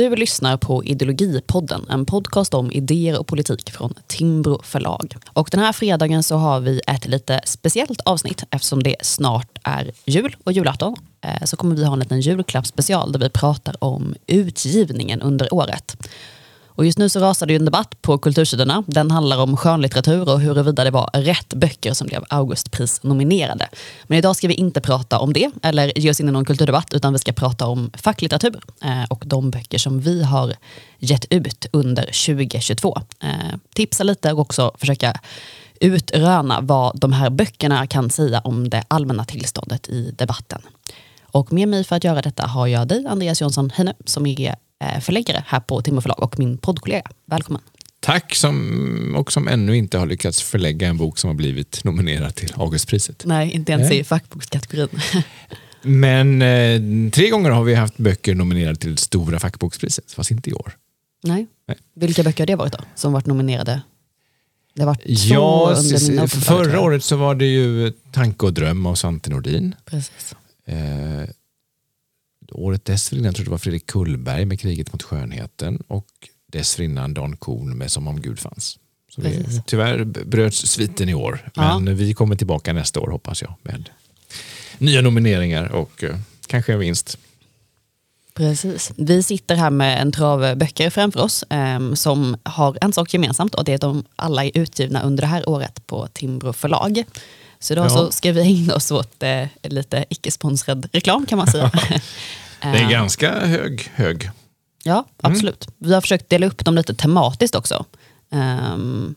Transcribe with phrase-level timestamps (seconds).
[0.00, 5.16] Du lyssnar på Ideologipodden, en podcast om idéer och politik från Timbro förlag.
[5.28, 9.90] Och den här fredagen så har vi ett lite speciellt avsnitt eftersom det snart är
[10.04, 10.96] jul och julafton.
[11.20, 15.96] Eh, så kommer vi ha en liten julklappsspecial där vi pratar om utgivningen under året.
[16.80, 18.84] Och just nu så rasar det ju en debatt på kultursidorna.
[18.86, 23.68] Den handlar om skönlitteratur och huruvida det var rätt böcker som blev Augustpris-nominerade.
[24.04, 26.94] Men idag ska vi inte prata om det eller ge oss in i någon kulturdebatt
[26.94, 30.54] utan vi ska prata om facklitteratur eh, och de böcker som vi har
[30.98, 32.98] gett ut under 2022.
[33.22, 33.30] Eh,
[33.74, 35.20] tipsa lite och också försöka
[35.80, 40.62] utröna vad de här böckerna kan säga om det allmänna tillståndet i debatten.
[41.22, 44.54] Och med mig för att göra detta har jag dig, Andreas Jonsson Heine, som är
[45.00, 47.10] förläggare här på Timmer förlag och min poddkollega.
[47.26, 47.62] Välkommen.
[48.00, 52.34] Tack som, och som ännu inte har lyckats förlägga en bok som har blivit nominerad
[52.34, 53.22] till Augustpriset.
[53.26, 53.98] Nej, inte ens Nej.
[53.98, 55.00] i fackbokskategorin.
[55.82, 60.52] Men eh, tre gånger har vi haft böcker nominerade till Stora fackbokspriset, fast inte i
[60.52, 60.72] år.
[61.22, 61.46] Nej.
[61.68, 61.78] Nej.
[61.94, 63.82] Vilka böcker har det varit då, som varit nominerade?
[64.74, 68.86] Det har varit Ja, under mina förra året så var det ju Tanke och dröm
[68.86, 69.74] av Svante Nordin.
[69.84, 70.34] Precis.
[70.66, 70.76] Eh,
[72.52, 76.06] året dessförinnan tror jag det var Fredrik Kullberg med Kriget mot skönheten och
[76.46, 78.78] dessförinnan Dan Kuhn med Som om Gud fanns.
[79.14, 79.60] Så vi, Precis.
[79.66, 81.78] tyvärr bröts sviten i år, Ja.
[81.78, 83.88] men vi kommer tillbaka nästa år hoppas jag med
[84.78, 87.18] nya nomineringar och eh, kanske en vinst.
[88.34, 88.92] Precis.
[88.96, 93.54] Vi sitter här med en trav böcker framför oss ehm, som har en sak gemensamt
[93.54, 97.04] och det är att de alla är utgivna under det här året på Timbro förlag.
[97.60, 97.88] Så idag Ja.
[97.90, 101.70] så ska vi ägna oss åt eh, lite icke-sponsrad reklam kan man säga.
[102.62, 104.30] Det är Ehm, ganska hög, hög.
[104.84, 105.68] Ja, absolut.
[105.78, 107.84] Vi har försökt dela upp dem lite tematiskt också.
[108.32, 109.14] Ehm,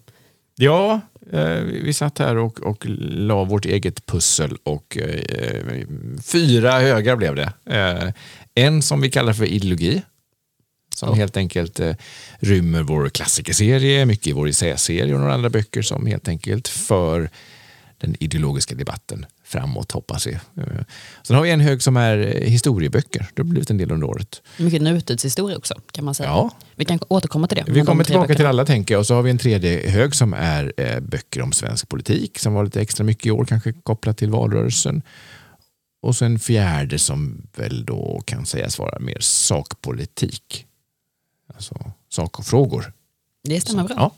[0.55, 5.85] Ja, eh, vi satt här och, och la vårt eget pussel och eh,
[6.23, 7.53] fyra högar blev det.
[7.65, 8.09] Eh,
[8.55, 10.01] en som vi kallar för ideologi.
[10.95, 11.15] Som Oh.
[11.15, 11.95] helt enkelt eh,
[12.39, 17.29] rymmer vår klassikerserie, mycket i vår essäserie och några andra böcker som helt enkelt för
[18.03, 20.31] den ideologiska debatten framåt hoppas vi.
[20.33, 20.39] Eh,
[21.23, 23.27] Sen har vi en hög som är eh, historieböcker.
[23.33, 24.41] Det har blivit en del under året.
[24.57, 26.29] mycket nutidshistoria också kan man säga.
[26.29, 26.51] Ja.
[26.75, 27.71] Vi kan återkomma till det.
[27.71, 28.49] Vi kommer tillbaka till böckerna.
[28.49, 28.99] alla tänker jag.
[28.99, 32.53] Och så har vi en tredje hög som är eh, böcker om svensk politik som
[32.53, 35.01] var lite extra mycket i år, kanske kopplat till valrörelsen.
[36.01, 40.65] Och så en fjärde som väl då kan sägas vara mer sakpolitik.
[41.55, 42.93] Alltså sakfrågor.
[43.43, 43.95] Det stämmer bra.
[43.97, 44.11] Ja.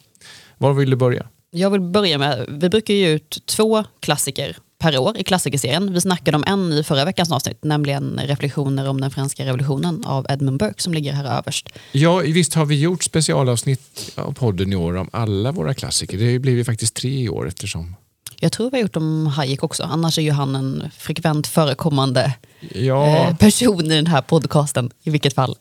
[0.57, 1.27] Var vill du börja?
[1.57, 5.93] Jag vill börja med, vi brukar ge ut två klassiker per år i klassikerserien.
[5.93, 10.25] Vi snackade om en i förra veckans avsnitt, nämligen Reflektioner om den franska revolutionen av
[10.29, 11.69] Edmund Burke som ligger här överst.
[11.91, 16.17] Ja, visst har vi gjort specialavsnitt av podden i år om alla våra klassiker.
[16.17, 17.95] Det blir ju faktiskt tre i år eftersom
[18.39, 22.33] Jag tror vi har gjort om Hayek också, annars är ju han en frekvent förekommande
[22.73, 25.55] Ja, eh, person i den här podcasten i vilket fall.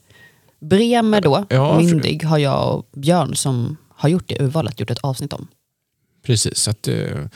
[0.60, 4.98] Bremer då, Ja, Myndig, har jag och Björn som har gjort det urvalet, gjort ett
[4.98, 5.48] avsnitt om.
[6.24, 7.26] Precis, så att, eh,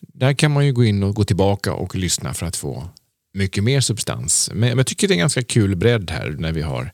[0.00, 2.88] där kan man ju gå in och gå tillbaka och lyssna för att få
[3.34, 4.50] mycket mer substans.
[4.54, 6.92] Men jag tycker det är en ganska kul bredd här när vi har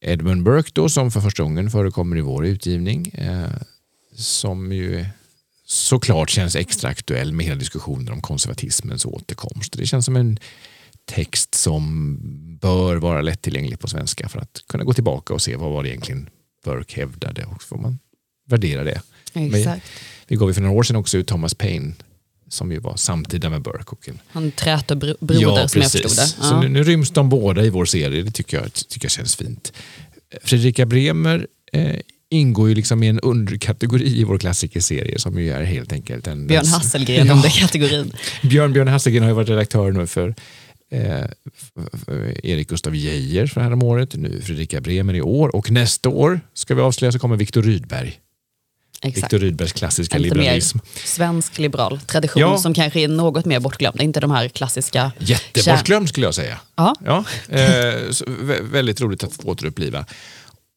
[0.00, 3.06] Edmund Burke då, som för första gången förekommer i vår utgivning.
[3.06, 3.50] Eh,
[4.14, 5.04] som ju
[5.64, 9.72] såklart känns extra aktuell med hela diskussionen om konservatismens återkomst.
[9.72, 10.38] Det känns som en
[11.04, 12.18] text som
[12.60, 15.88] bör vara lättillgänglig på svenska för att kunna gå tillbaka och se vad var det
[15.88, 16.28] egentligen
[16.64, 17.98] Burke hävdade och så får man
[18.48, 19.02] värdera det.
[19.34, 19.86] Exakt.
[20.28, 21.94] Vi gav ju för några år sedan också ut Thomas Paine
[22.48, 23.84] som ju var samtida med Burke.
[23.86, 24.18] Och en...
[24.28, 26.26] Han trätobroder som jag förstod det.
[26.26, 29.36] Så nu, nu ryms de båda i vår serie, det tycker jag, tycker jag känns
[29.36, 29.72] fint.
[30.42, 31.96] Fredrika Bremer eh,
[32.30, 36.46] ingår ju liksom i en underkategori i vår klassikerserie som ju är helt enkelt en...
[36.46, 37.32] Björn Hasselgren Ja.
[37.34, 38.12] under kategorin.
[38.42, 40.34] Björn, Björn Hasselgren har ju varit redaktör nu för
[40.90, 41.24] eh,
[42.42, 46.40] Erik Gustav Geijer för här om året, nu Fredrika Bremer i år och nästa år
[46.54, 48.18] ska vi avslöja så kommer Viktor Rydberg.
[49.04, 49.24] Exakt.
[49.24, 50.78] Viktor Rydbergs klassiska lite liberalism.
[51.04, 52.58] svensk liberal tradition Ja.
[52.58, 54.00] som kanske är något mer bortglömd.
[54.02, 55.12] Inte de här klassiska...
[55.18, 56.60] Jättebortglömd skulle jag säga.
[56.76, 57.94] Ja, Ja, eh,
[58.62, 60.06] väldigt roligt att få återuppliva.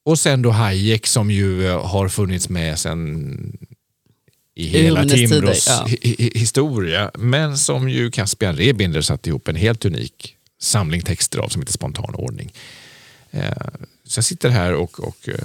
[0.06, 3.58] Och sen då Hayek som ju eh, har funnits med sen
[4.56, 5.86] i hela tider, Timbros ja.
[5.88, 7.12] hi- hi- historia.
[7.14, 11.74] Men som ju Caspian Rebinder satt ihop en helt unik samling texter av som heter
[11.74, 12.52] Spontan ordning.
[13.32, 13.52] Eh,
[14.08, 15.36] så jag sitter här och, och eh,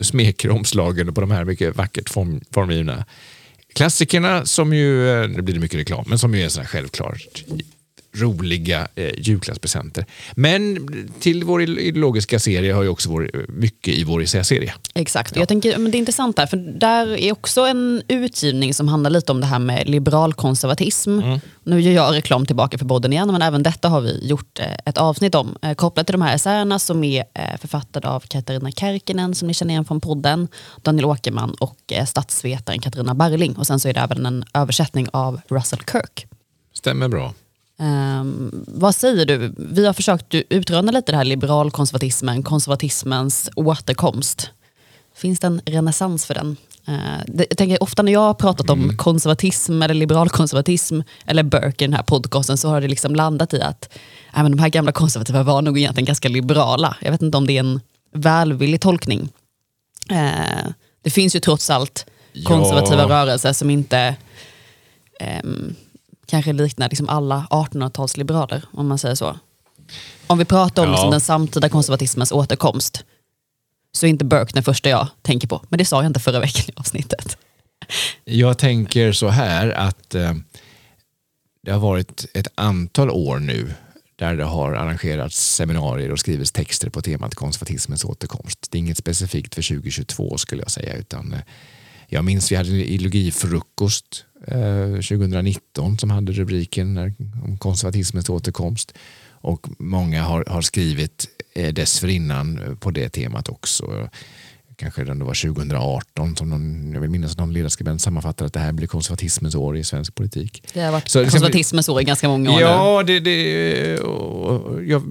[0.00, 3.04] smeker omslagen på de här mycket vackert form, formgivna
[3.72, 7.44] klassikerna som ju, eh, nu blir det mycket reklam, men som ju är sådär självklart
[8.14, 10.06] roliga eh, julklappspresenter.
[10.32, 10.88] Men
[11.20, 14.74] till vår ideologiska serie har ju också vår, mycket i vår serie.
[14.94, 15.42] Exakt, ja.
[15.42, 19.10] jag tänker, men det är intressant där, för där är också en utgivning som handlar
[19.10, 21.18] lite om det här med liberalkonservatism.
[21.18, 21.40] Mm.
[21.64, 24.66] Nu gör jag reklam tillbaka för podden igen, men även detta har vi gjort eh,
[24.86, 25.56] ett avsnitt om.
[25.62, 29.54] Eh, kopplat till de här essäerna som är eh, författade av Katarina Kärkinen, som ni
[29.54, 30.48] känner igen från podden,
[30.82, 33.56] Daniel Åkerman och statsvetaren Katarina Barling.
[33.56, 36.26] Och sen så är det även en översättning av Russell Kirk.
[36.74, 37.34] Stämmer bra.
[37.82, 39.54] Um, vad säger du?
[39.56, 44.50] Vi har försökt utröna lite det här liberalkonservatismen, konservatismens återkomst.
[45.14, 46.56] Finns det en renässans för den?
[46.88, 48.84] Uh, det, jag tänker, ofta när jag har pratat mm.
[48.84, 53.54] om konservatism eller liberalkonservatism eller Burke i den här podcasten så har det liksom landat
[53.54, 53.88] i att
[54.36, 56.96] äh, men de här gamla konservativa var nog egentligen ganska liberala.
[57.00, 57.80] Jag vet inte om det är en
[58.14, 59.28] välvillig tolkning.
[60.10, 60.70] Uh,
[61.02, 62.06] det finns ju trots allt
[62.44, 63.08] konservativa ja.
[63.08, 64.16] rörelser som inte
[65.44, 65.74] um,
[66.26, 69.38] kanske liknar liksom alla 1800-talsliberaler, om man säger så.
[70.26, 70.94] Om vi pratar om ja.
[70.94, 73.04] liksom den samtida konservatismens återkomst,
[73.92, 75.64] så är inte Burke den första jag tänker på.
[75.68, 77.38] Men det sa jag inte förra veckan i avsnittet.
[78.24, 80.34] Jag tänker så här att eh,
[81.62, 83.74] det har varit ett antal år nu
[84.16, 88.58] där det har arrangerats seminarier och skrivits texter på temat konservatismens återkomst.
[88.70, 91.40] Det är inget specifikt för 2022 skulle jag säga, utan eh,
[92.12, 97.14] jag minns vi hade en ideologifrukost 2019 eh, som hade rubriken
[97.44, 98.92] om konservatismens återkomst.
[99.30, 104.08] Och många har, har skrivit eh, dessförinnan på det temat också.
[104.76, 108.72] Kanske det var 2018 som någon, jag vill minnas någon ledarskribent sammanfattade att det här
[108.72, 110.64] blir konservatismens år i svensk politik.
[110.74, 114.00] Det har varit Så, konservatismens år i ganska många år Ja, det, det,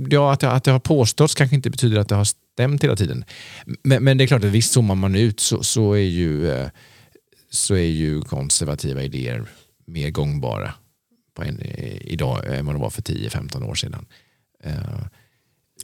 [0.10, 2.96] ja att, det, att det har påståtts kanske inte betyder att det har stämt hela
[2.96, 3.26] tiden.
[3.84, 6.68] Men, men det är klart att visst zoomar man ut så, så är ju eh,
[7.54, 9.46] så är ju konservativa idéer
[9.86, 10.74] mer gångbara
[11.36, 11.62] på en,
[12.02, 14.06] idag än vad de var för 10-15 år sedan.
[14.66, 15.06] Uh,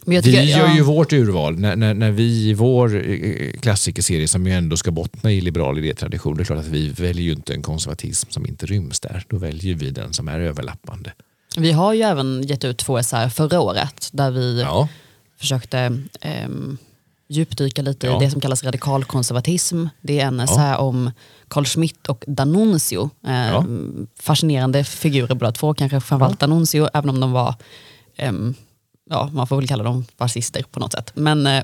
[0.06, 0.74] vi tycker, gör ja.
[0.74, 1.58] ju vårt urval.
[1.58, 5.78] När, när, när, vi i vår eh, klassikerserie som ju ändå ska bottna i liberal
[5.78, 9.24] idétradition, det är klart att vi väljer ju inte en konservatism som inte ryms där.
[9.28, 11.12] Då väljer vi den som är överlappande.
[11.56, 14.88] Vi har ju även gett ut två essäer förra året där vi ja.
[15.36, 15.86] försökte
[16.46, 16.78] um,
[17.28, 18.16] djupdyka lite ja.
[18.16, 19.86] i det som kallas radikalkonservatism.
[20.00, 20.76] Det är en ja.
[20.76, 21.10] om
[21.48, 23.10] Carl Schmitt och D'Annunzio.
[23.26, 23.64] Eh, ja.
[24.20, 26.46] Fascinerande figurer båda två, kanske framförallt ja.
[26.46, 27.54] D'Annunzio, även om de var
[28.16, 28.32] eh,
[29.10, 31.10] ja, man får väl kalla dem fascister på något sätt.
[31.14, 31.62] Men, eh,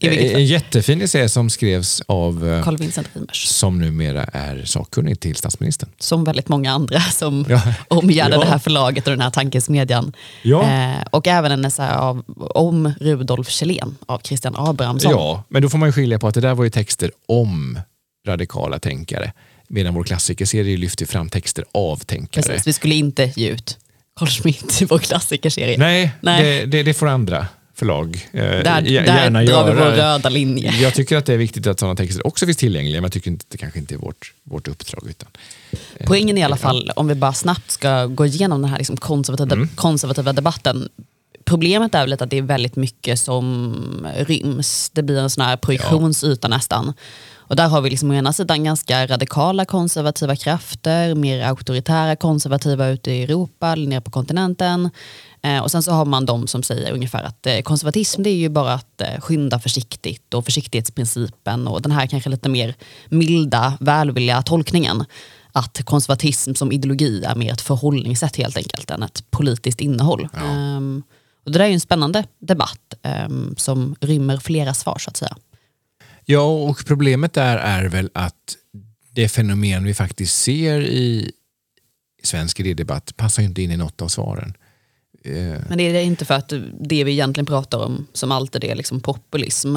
[0.00, 3.46] en jättefin essä som skrevs av eh, Carl Vincent Rimers.
[3.46, 5.90] Som numera är sakkunnig till statsministern.
[5.98, 7.62] Som väldigt många andra som ja.
[7.88, 8.40] omgärdar ja.
[8.40, 10.12] det här förlaget och den här tankesmedjan.
[10.42, 10.62] Ja.
[10.62, 15.12] Eh, och även en essä av, om Rudolf Kjellén av Christian Abrahamsson.
[15.12, 17.78] Ja, men då får man skilja på att det där var ju texter om
[18.26, 19.32] radikala tänkare.
[19.68, 22.42] Medan vår klassikerserie lyfter fram texter av tänkare.
[22.42, 23.78] Precis, vi skulle inte ge ut
[24.16, 25.78] Carl Schmitt i vår klassikerserie.
[25.78, 26.42] Nej, Nej.
[26.42, 30.74] Det, det, det får andra förlag eh, där, gärna där drar vi vår röda linje.
[30.80, 33.30] Jag tycker att det är viktigt att sådana texter också finns tillgängliga, men jag tycker
[33.30, 35.06] inte, det kanske inte är vårt, vårt uppdrag.
[35.08, 35.28] Utan,
[35.72, 38.96] eh, Poängen i alla fall, om vi bara snabbt ska gå igenom den här liksom
[38.96, 39.68] konservativa, mm.
[39.74, 40.88] konservativa debatten.
[41.44, 44.90] Problemet är väl att det är väldigt mycket som ryms.
[44.90, 46.56] Det blir en sån här projektionsyta ja.
[46.56, 46.92] nästan.
[47.46, 52.88] Och där har vi liksom å ena sidan ganska radikala konservativa krafter, mer auktoritära konservativa
[52.88, 54.90] ute i Europa, nere på kontinenten.
[55.42, 58.34] Eh, och sen så har man de som säger ungefär att eh, konservatism det är
[58.36, 62.74] ju bara att eh, skynda försiktigt och försiktighetsprincipen och den här kanske lite mer
[63.08, 65.04] milda, välvilliga tolkningen
[65.52, 70.28] att konservatism som ideologi är mer ett förhållningssätt helt enkelt än ett politiskt innehåll.
[70.32, 70.76] Ja.
[70.76, 71.02] Um,
[71.44, 72.94] och det där är ju en spännande debatt
[73.26, 75.36] um, som rymmer flera svar så att säga.
[76.24, 78.56] Ja, och problemet där är väl att
[79.10, 81.32] det fenomen vi faktiskt ser i
[82.22, 84.54] svensk idédebatt passar inte in i något av svaren.
[85.68, 89.00] Men det är inte för att det vi egentligen pratar om som alltid är liksom
[89.00, 89.76] populism.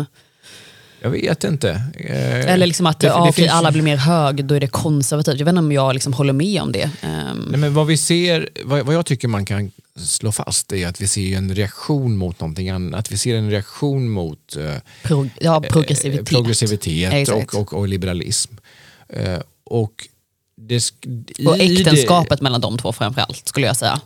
[1.07, 1.69] Jag vet inte.
[1.93, 3.51] Eh, Eller liksom att det, ja, det finns...
[3.51, 5.39] alla blir mer hög, då är det konservativt.
[5.39, 6.89] Jag vet inte om jag liksom håller med om det.
[7.01, 7.47] Ehm.
[7.49, 11.01] Nej, men vad vi ser, vad, vad jag tycker man kan slå fast är att
[11.01, 13.11] vi ser en reaktion mot någonting annat.
[13.11, 14.73] Vi ser en reaktion mot eh,
[15.03, 18.53] Pro, ja, progressivitet, progressivitet och, och, och, liberalism.
[19.09, 20.07] Eh, och,
[20.55, 20.93] det,
[21.47, 24.01] och äktenskapet det, mellan de två framförallt skulle jag säga.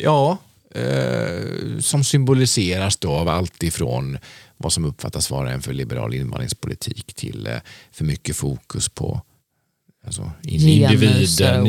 [0.00, 0.38] Ja,
[0.74, 4.18] eh, som symboliseras då av allt ifrån
[4.58, 7.56] vad som uppfattas vara en för liberal invandringspolitik till eh,
[7.92, 9.20] för mycket fokus på
[10.06, 11.66] alltså, individen,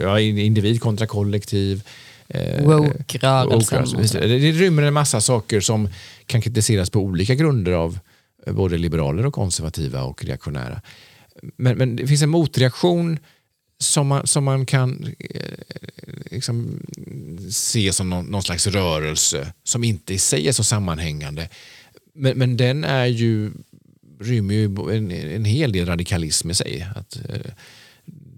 [0.00, 0.20] ja.
[0.20, 1.82] individ kontra kollektiv.
[2.28, 4.02] Eh, Woke-rörelsen.
[4.02, 5.88] Woke det rymmer en massa saker som
[6.26, 7.98] kan kritiseras på olika grunder av
[8.46, 10.80] eh, både liberaler och konservativa och reaktionära.
[11.56, 13.18] Men, men det finns en motreaktion
[13.78, 15.14] som man, som man kan
[16.30, 16.80] liksom
[17.48, 21.48] ses som någon, någon slags rörelse som inte i sig är så sammanhängande.
[22.14, 23.52] Men, men den är ju,
[24.20, 24.64] rymmer ju
[24.96, 26.86] en, en hel del radikalism i sig.
[26.96, 27.52] Att, eh,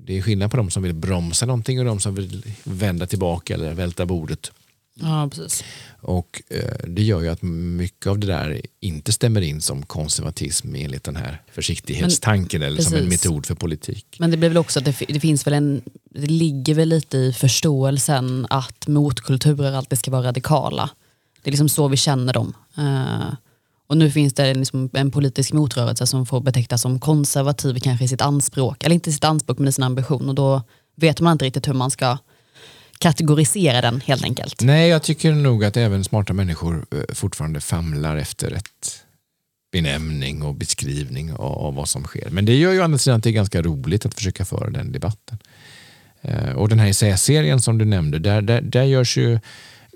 [0.05, 3.55] det är skillnad på de som vill bromsa någonting och de som vill vända tillbaka
[3.55, 4.53] eller välta bordet.
[5.01, 5.65] Ja, precis.
[6.01, 10.75] Och eh, Det gör ju att mycket av det där inte stämmer in som konservatism
[10.75, 12.93] enligt den här försiktighetstanken Men, eller precis.
[12.93, 14.17] som en metod för politik.
[14.19, 17.17] Men det blir väl också att det, det, finns väl en, det ligger väl lite
[17.17, 20.91] i förståelsen att motkulturer alltid ska vara radikala.
[21.43, 22.55] Det är liksom så vi känner dem.
[22.79, 23.35] Uh,
[23.87, 28.09] och nu finns det liksom en politisk motrörelse som får betecknas som konservativ kanske i
[28.09, 30.63] sitt anspråk, eller inte i sitt anspråk men i sin ambition och då
[30.97, 32.19] vet man inte riktigt hur man ska
[32.99, 34.63] kategorisera den helt enkelt.
[34.63, 39.03] Nej, jag tycker nog att även smarta människor eh, fortfarande famlar efter ett
[39.73, 42.31] benämning och beskrivning av vad som sker.
[42.31, 44.71] Men det gör ju å andra sidan att det är ganska roligt att försöka föra
[44.71, 45.39] den debatten.
[46.23, 49.39] Eh, och den här essäserien som du nämnde, där, där, där görs ju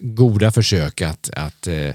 [0.00, 1.90] goda försök att, att eh,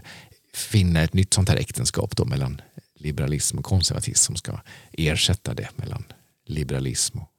[0.55, 2.61] finna ett nytt sånt här äktenskap då mellan
[2.95, 4.59] liberalism och konservatism som ska
[4.91, 6.03] ersätta det mellan
[6.45, 7.29] liberalism och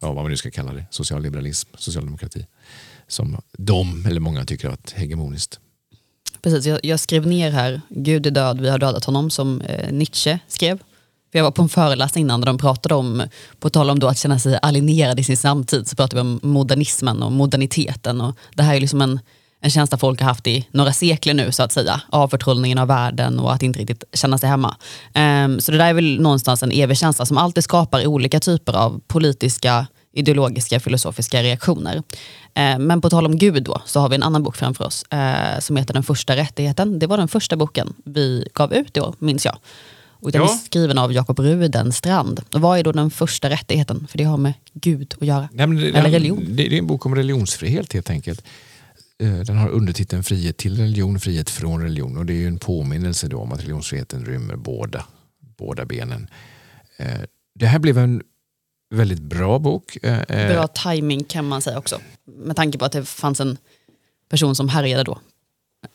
[0.00, 2.46] ja, vad man nu ska kalla det, socialliberalism, socialdemokrati
[3.08, 5.60] som de, eller många, tycker har varit hegemoniskt.
[6.42, 9.92] Precis, jag, jag, skrev ner här, Gud är död, vi har dödat honom, som eh,
[9.92, 10.78] Nietzsche skrev.
[11.32, 13.22] För jag var på en föreläsning innan där de pratade om,
[13.58, 16.40] på tal om då att känna sig alienerad i sin samtid, så pratade vi om
[16.42, 18.20] modernismen och moderniteten.
[18.20, 19.20] Och det här är liksom en,
[19.64, 22.00] en känsla folk har haft i några sekler nu så att säga.
[22.10, 24.76] Avförtrollningen av världen och att inte riktigt känna sig hemma.
[25.14, 28.76] Um, så det där är väl någonstans en evig känsla som alltid skapar olika typer
[28.76, 32.02] av politiska ideologiska filosofiska reaktioner.
[32.54, 35.02] Eh, men på tal om Gud då, så har vi en annan bok framför oss
[35.02, 36.98] eh, som heter Den första rättigheten.
[36.98, 39.56] Det var den första boken vi gav ut i år, minns jag.
[40.08, 40.52] Och den ja.
[40.52, 42.40] är skriven av Jakob Rudenstrand.
[42.52, 44.06] Och vad är då den första rättigheten?
[44.10, 45.48] För det har med Gud att göra.
[45.52, 46.44] Nej, det, Eller religion.
[46.48, 48.44] Det, det är en bok om religionsfrihet helt enkelt.
[49.22, 52.16] Eh, den har undertiteln Frihet till religion, frihet från religion.
[52.16, 55.04] Och det är ju en påminnelse då om att religionsfriheten rymmer båda,
[55.58, 56.28] båda benen.
[57.54, 58.22] Det här blev en
[58.94, 59.96] väldigt bra bok.
[60.02, 62.00] Eh, eh, bra timing kan man säga också.
[62.24, 63.58] Med tanke på att det fanns en
[64.28, 65.18] person som härjade då.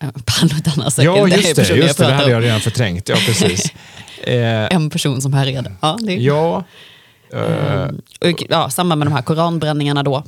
[0.02, 0.10] Eh,
[0.98, 1.76] ja, just det.
[1.76, 3.10] Just det, det hade jag redan förträngt.
[3.10, 3.74] Ja, precis.
[4.24, 5.74] en person som härjade.
[5.82, 6.14] Ja, det...
[6.14, 6.66] ja.
[7.34, 8.02] Mm.
[8.22, 10.24] Och, ja, samband med de här koranbränningarna då,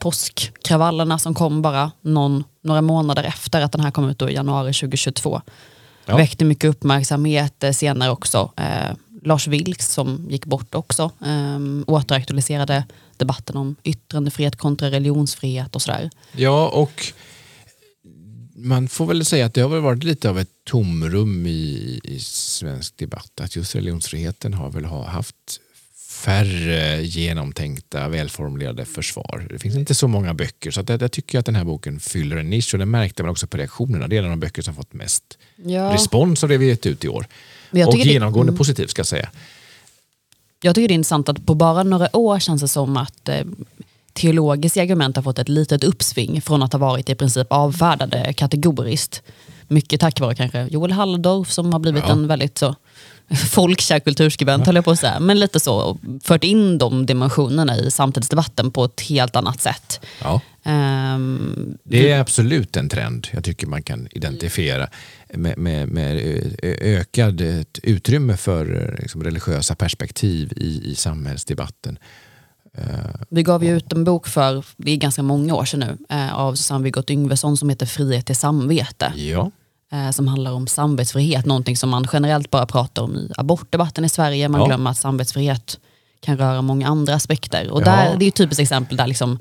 [0.00, 4.34] påskkravallerna som kom bara någon, några månader efter att den här kom ut då i
[4.34, 5.42] januari 2022.
[6.06, 6.16] Ja.
[6.16, 8.52] Väckte mycket uppmärksamhet senare också.
[9.24, 12.84] Lars Vilks som gick bort också um, återaktualiserade
[13.16, 16.10] debatten om yttrandefrihet kontra religionsfrihet och sådär.
[16.32, 17.12] Ja, och
[18.54, 22.18] man får väl säga att det har väl varit lite av ett tomrum i, i
[22.20, 23.40] svensk debatt.
[23.40, 25.60] Att just religionsfriheten har väl haft
[26.22, 29.46] färre genomtänkta, välformulerade försvar.
[29.50, 32.00] Det finns inte så många böcker, så att jag, jag tycker att den här boken
[32.00, 34.08] fyller en nisch och det märkte man också på reaktionerna.
[34.08, 35.94] Det är en av de böcker som fått mest ja.
[35.94, 37.26] respons av det vi gett ut i år
[37.70, 38.58] och genomgående det, mm.
[38.58, 39.30] positivt ska jag säga.
[40.62, 43.44] Jag tycker det är intressant att på bara några år känns det som att eh,
[44.12, 49.22] teologiska argument har fått ett litet uppsving från att ha varit i princip avfärdade kategoriskt.
[49.68, 52.12] Mycket tack vare kanske Joel Halldorf som har blivit ja.
[52.12, 52.76] en väldigt så
[53.36, 55.20] folkkär kulturskribent, höll jag på att säga.
[55.20, 60.00] Men lite så, fört in de dimensionerna i samtidsdebatten på ett helt annat sätt.
[60.22, 60.40] Ja.
[60.64, 64.88] Um, det är absolut en trend jag tycker man kan identifiera
[65.34, 66.20] med, med, med
[66.62, 67.42] ökad
[67.82, 71.98] utrymme för liksom, religiösa perspektiv i, i samhällsdebatten.
[73.28, 76.34] Vi gav ju ut en bok för, det är ganska många år sedan nu, eh,
[76.34, 79.12] av Susanne Viggot Yngvesson som heter Frihet till samvete.
[79.16, 79.50] Ja.
[79.92, 84.08] Eh, som handlar om samvetsfrihet, någonting som man generellt bara pratar om i abortdebatten i
[84.08, 84.48] Sverige.
[84.48, 84.66] Man ja.
[84.66, 85.78] glömmer att samvetsfrihet
[86.20, 87.70] kan röra många andra aspekter.
[87.70, 88.16] Och där, ja.
[88.18, 89.38] det är ett typiskt exempel där liksom,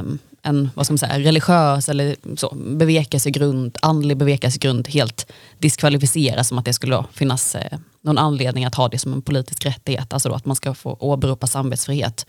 [0.00, 6.58] um, en vad ska man säga, religiös eller så, bevekelsegrund, andlig bevekelsegrund helt diskvalificeras som
[6.58, 10.12] att det skulle finnas eh, någon anledning att ha det som en politisk rättighet.
[10.12, 12.26] Alltså då att man ska få åberopa samvetsfrihet.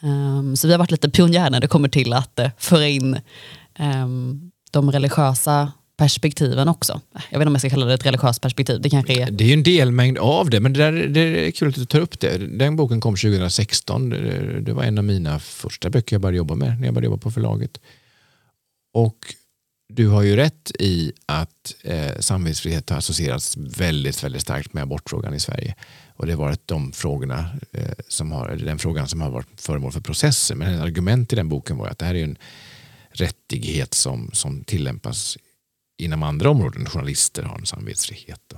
[0.00, 3.20] Um, så vi har varit lite pionjärer när det kommer till att uh, föra in
[3.78, 7.00] um, de religiösa perspektiven också.
[7.12, 8.80] Jag vet inte om jag ska kalla det ett religiöst perspektiv.
[8.80, 9.30] Det kanske är...
[9.30, 11.84] Det är ju en delmängd av det, men det, där, det är kul att du
[11.84, 12.38] tar upp det.
[12.58, 14.10] Den boken kom 2016.
[14.64, 17.22] Det var en av mina första böcker jag började jobba med när jag började jobba
[17.22, 17.80] på förlaget.
[18.94, 19.34] Och
[19.88, 25.34] du har ju rätt i att eh, samvetsfrihet har associerats väldigt, väldigt starkt med abortfrågan
[25.34, 25.74] i Sverige.
[26.16, 29.92] Och det har varit de frågorna eh, som har, den frågan som har varit föremål
[29.92, 30.54] för processer.
[30.54, 32.38] Men ett argument i den boken var att det här är en
[33.10, 35.38] rättighet som, som tillämpas
[36.04, 36.86] inom andra områden.
[36.86, 38.54] Journalister har en samvetsfrihet.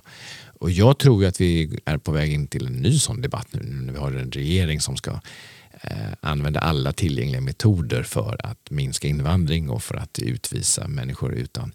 [0.61, 3.61] Och jag tror att vi är på väg in till en ny sån debatt nu
[3.63, 5.11] när vi har en regering som ska
[5.81, 11.73] eh, använda alla tillgängliga metoder för att minska invandring och för att utvisa människor utan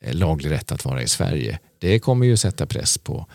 [0.00, 1.58] eh, laglig rätt att vara i Sverige.
[1.78, 3.26] Det kommer ju sätta press på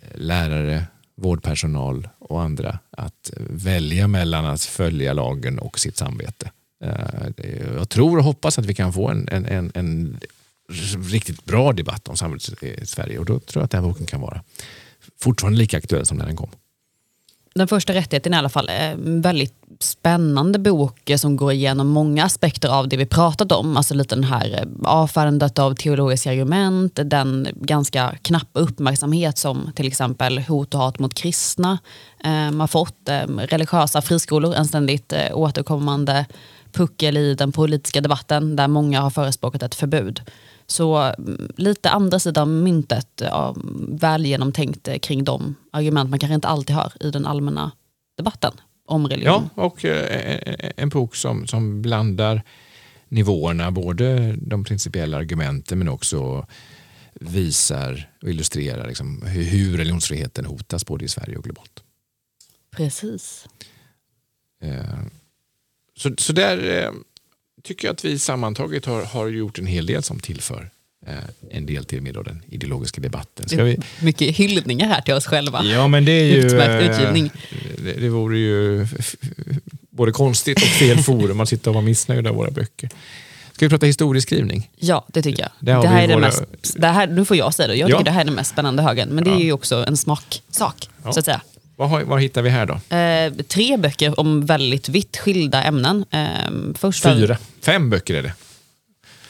[0.00, 6.50] eh, lärare, vårdpersonal och andra att välja mellan att följa lagen och sitt samvete.
[7.76, 10.20] Jag tror och hoppas att vi kan få en, en, en,
[11.12, 14.06] riktigt bra debatt om samhället i Sverige och då tror jag att den här boken
[14.06, 14.42] kan vara
[15.20, 16.50] fortfarande lika aktuell som när den kom.
[17.54, 21.88] Den första rättigheten i alla fall är en väldigt spännande bok eh, som går igenom
[21.88, 23.76] många aspekter av det vi pratat om.
[23.76, 29.86] Alltså lite den här eh, avfärdandet av teologiska argument, den ganska knappa uppmärksamhet som till
[29.86, 31.78] exempel hot och hat mot kristna
[32.24, 33.08] eh, har fått.
[33.08, 36.26] Eh, religiösa friskolor, en ständigt eh, återkommande
[36.72, 40.20] puckel i den politiska debatten där många har förespråkat ett förbud.
[40.70, 43.56] Så mm, lite andra sidan myntet, ja,
[43.88, 47.72] väl genomtänkt eh, kring de argument man kanske inte alltid hör i den allmänna
[48.16, 48.52] debatten
[48.86, 49.48] om religion.
[49.54, 52.42] Ja, och eh, en bok som, som blandar
[53.08, 56.46] nivåerna, både de principiella argumenten men också
[57.14, 61.82] visar och illustrerar liksom hur religionsfriheten hotas både i Sverige och globalt.
[62.70, 63.46] Precis.
[64.62, 64.98] Eh,
[65.96, 66.90] så, så där
[67.62, 70.70] tycker jag att vi sammantaget har, har gjort en hel del som tillför
[71.06, 71.14] eh,
[71.50, 73.48] en del till med den ideologiska debatten.
[73.48, 73.78] Ska vi...
[74.00, 75.64] Mycket hyllningar här till oss själva.
[75.64, 76.36] Ja, men det är ju...
[76.36, 77.30] Utmärkt utgivning.
[77.78, 78.86] Det, det vore ju
[79.90, 82.90] både konstigt och fel forum att sitta och vara missnöjd av våra böcker.
[83.52, 84.70] Ska vi prata historieskrivning?
[84.76, 85.50] Ja, det tycker jag.
[85.60, 86.16] Det, det här är våra...
[86.16, 88.04] det mest, det här, nu får jag säga det, jag tycker ja.
[88.04, 89.08] det här är den mest spännande högen.
[89.08, 91.12] Men det är ju också en smaksak, ja.
[91.12, 91.40] så att säga.
[91.78, 92.96] Vad, har, vad hittar vi här då?
[92.96, 96.04] Eh, tre böcker om väldigt vitt skilda ämnen.
[96.10, 96.28] Eh,
[96.74, 97.14] första...
[97.14, 97.38] Fyra.
[97.60, 98.32] Fem böcker är det.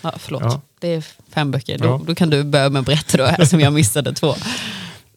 [0.00, 0.60] Ja, förlåt, ja.
[0.80, 1.78] det är fem böcker.
[1.78, 2.00] Då, ja.
[2.06, 4.34] då kan du börja med att berätta då, eftersom jag missade två.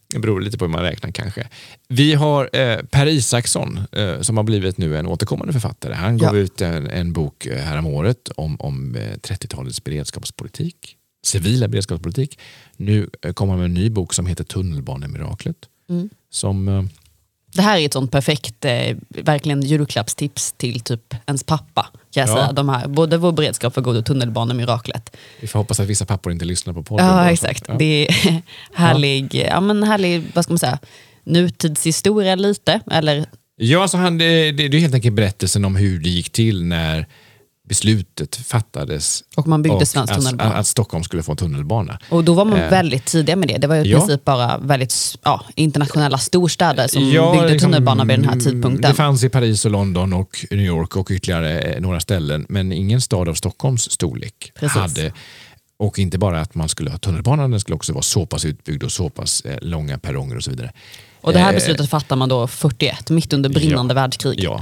[0.07, 1.47] Det beror lite på hur man räknar kanske.
[1.87, 5.93] Vi har eh, Per Isaksson eh, som har blivit nu en återkommande författare.
[5.93, 6.41] Han gav ja.
[6.41, 10.95] ut en, en bok eh, häromåret om, om 30-talets eh, beredskapspolitik,
[11.25, 12.39] civila beredskapspolitik.
[12.77, 15.57] Nu eh, kommer han med en ny bok som heter Tunnelbanemiraklet.
[15.89, 16.09] Mm.
[16.29, 16.89] Som
[17.53, 21.81] det här är ett sånt perfekt eh, verkligen julklappstips till typ ens pappa.
[22.13, 22.33] Kan jag ja.
[22.33, 22.51] säga.
[22.51, 25.17] De här, både vår beredskap för god och tunnelbanemiraklet.
[25.41, 27.05] Vi får hoppas att vissa pappor inte lyssnar på podden.
[27.05, 27.63] Ja, exakt.
[27.67, 27.75] Ja.
[27.79, 28.41] Det är
[28.73, 29.45] härlig, ja.
[29.47, 29.61] ja.
[29.61, 30.79] men härlig, vad ska man säga,
[31.23, 32.79] nutidshistoria lite.
[32.91, 33.25] Eller?
[33.55, 36.63] Ja, alltså han, det, det, det är helt enkelt berättelsen om hur det gick till
[36.63, 37.07] när
[37.71, 39.97] beslutet fattades och man byggde och.
[39.97, 41.99] Att, att, Stockholm skulle få tunnelbana.
[42.09, 42.69] Och då var man eh.
[42.69, 43.57] väldigt tidiga med det.
[43.57, 43.97] Det var ju i ja.
[43.97, 48.91] princip bara väldigt ja, internationella storstäder som ja, byggde liksom, tunnelbana vid den här tidpunkten.
[48.91, 52.45] Det fanns i Paris och London och New York och ytterligare eh, några ställen.
[52.49, 54.77] Men ingen stad av Stockholms storlek Precis.
[54.77, 55.13] hade
[55.77, 58.83] och inte bara att man skulle ha tunnelbanan, den skulle också vara så pass utbyggd
[58.83, 60.71] och så pass eh, långa perronger och så vidare.
[61.21, 64.43] Och det här beslutet fattar man då 41, mitt under brinnande ja, världskrig.
[64.43, 64.61] Ja.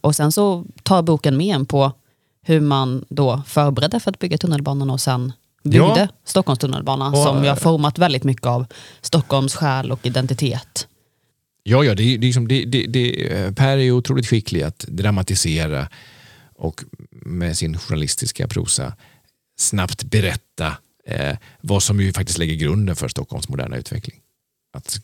[0.00, 1.92] och sen så tar boken med en på
[2.42, 5.32] hur man då förberedde för att bygga tunnelbanan och sen
[5.64, 6.08] byggde ja.
[6.24, 8.66] Stockholms tunnelbana och, som ju har format väldigt mycket av
[9.00, 10.88] Stockholms själ och identitet.
[11.62, 15.88] Ja, ja det, det, liksom, det, det, det, Per är otroligt skicklig att dramatisera
[16.54, 18.92] och med sin journalistiska prosa
[19.58, 20.76] snabbt berätta
[21.06, 24.20] eh, vad som ju faktiskt lägger grunden för Stockholms moderna utveckling
[24.72, 25.00] att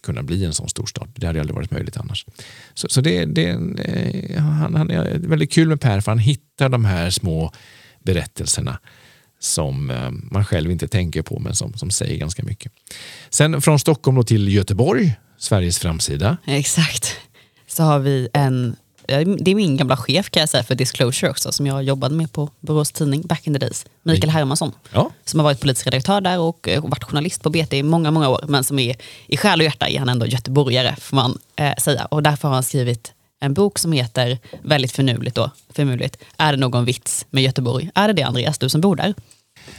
[0.00, 1.08] kunna bli en sån storstad.
[1.14, 2.26] Det hade aldrig varit möjligt annars.
[2.74, 3.48] Så, så det, det,
[3.84, 7.52] eh, han, han är väldigt kul med Per för han hittar de här små
[8.04, 8.78] berättelserna
[9.38, 12.72] som eh, man själv inte tänker på men som, som säger ganska mycket.
[13.30, 16.36] Sen från Stockholm till Göteborg, Sveriges framsida.
[16.46, 17.16] Exakt.
[17.66, 18.76] Så har vi en
[19.18, 22.32] det är min gamla chef kan jag säga för Disclosure också, som jag jobbade med
[22.32, 23.86] på Borås Tidning back in the days.
[24.02, 25.10] Mikael Hermansson, ja.
[25.24, 28.28] som har varit politisk redaktör där och, och varit journalist på BT i många, många
[28.28, 28.96] år, men som är
[29.26, 32.04] i själ och hjärta är han ändå göteborgare, får man eh, säga.
[32.04, 36.58] Och därför har han skrivit en bok som heter, väldigt finurligt då, finurligt, Är det
[36.58, 37.90] någon vits med Göteborg?
[37.94, 39.14] Är det det Andreas, du som bor där?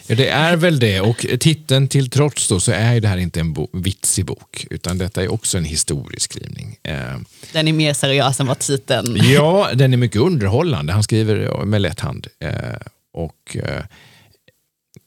[0.08, 3.40] Ja, det är väl det och titeln till trots då så är det här inte
[3.40, 6.78] en bo vitsig bok utan detta är också en historieskrivning.
[6.84, 7.18] Eh,
[7.54, 9.18] den är mer seriös än vad titeln...
[9.24, 10.94] Ja, den är mycket underhållande.
[10.94, 12.28] Han skriver med lätt hand.
[12.40, 12.52] Eh,
[13.14, 13.84] och eh,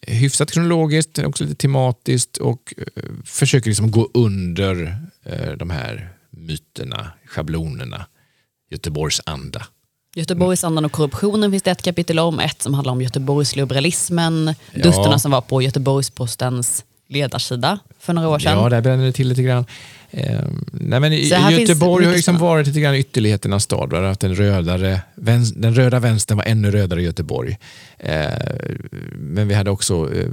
[0.07, 2.75] hyfsat kronologiskt, också lite tematiskt och
[3.25, 4.99] försöker liksom gå under
[5.57, 8.07] de här myterna, schablonerna,
[8.71, 9.67] Göteborgs anda.
[10.15, 12.41] Göteborgsandan och korruptionen finns det ett kapitel om.
[12.41, 14.55] Ett som handlar om Göteborgsliberalismen.
[14.73, 14.83] Ja.
[14.83, 18.59] Dutterna som var på Göteborgspostens ledarsida för några år sedan.
[18.59, 19.67] Ja, där bränner det till lite grann.
[20.11, 20.41] Eh,
[20.73, 23.91] nej, men Göteborg har liksom varit lite grann ytterligheternas stad.
[24.21, 25.01] Den, rödare,
[25.55, 27.59] den röda vänstern var ännu rödare i Göteborg.
[27.99, 28.29] Eh,
[29.13, 30.29] men vi hade också, eh,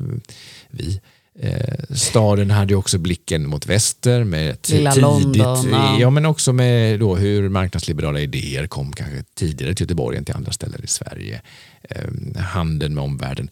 [0.69, 1.01] vi,
[1.39, 5.99] Eh, staden hade också blicken mot väster med Lilla tidigt, London, ja.
[5.99, 10.35] ja men också med då hur marknadsliberala idéer kom kanske tidigare till Göteborg än till
[10.35, 11.41] andra ställen i Sverige.
[11.81, 13.49] Eh, handeln med omvärlden.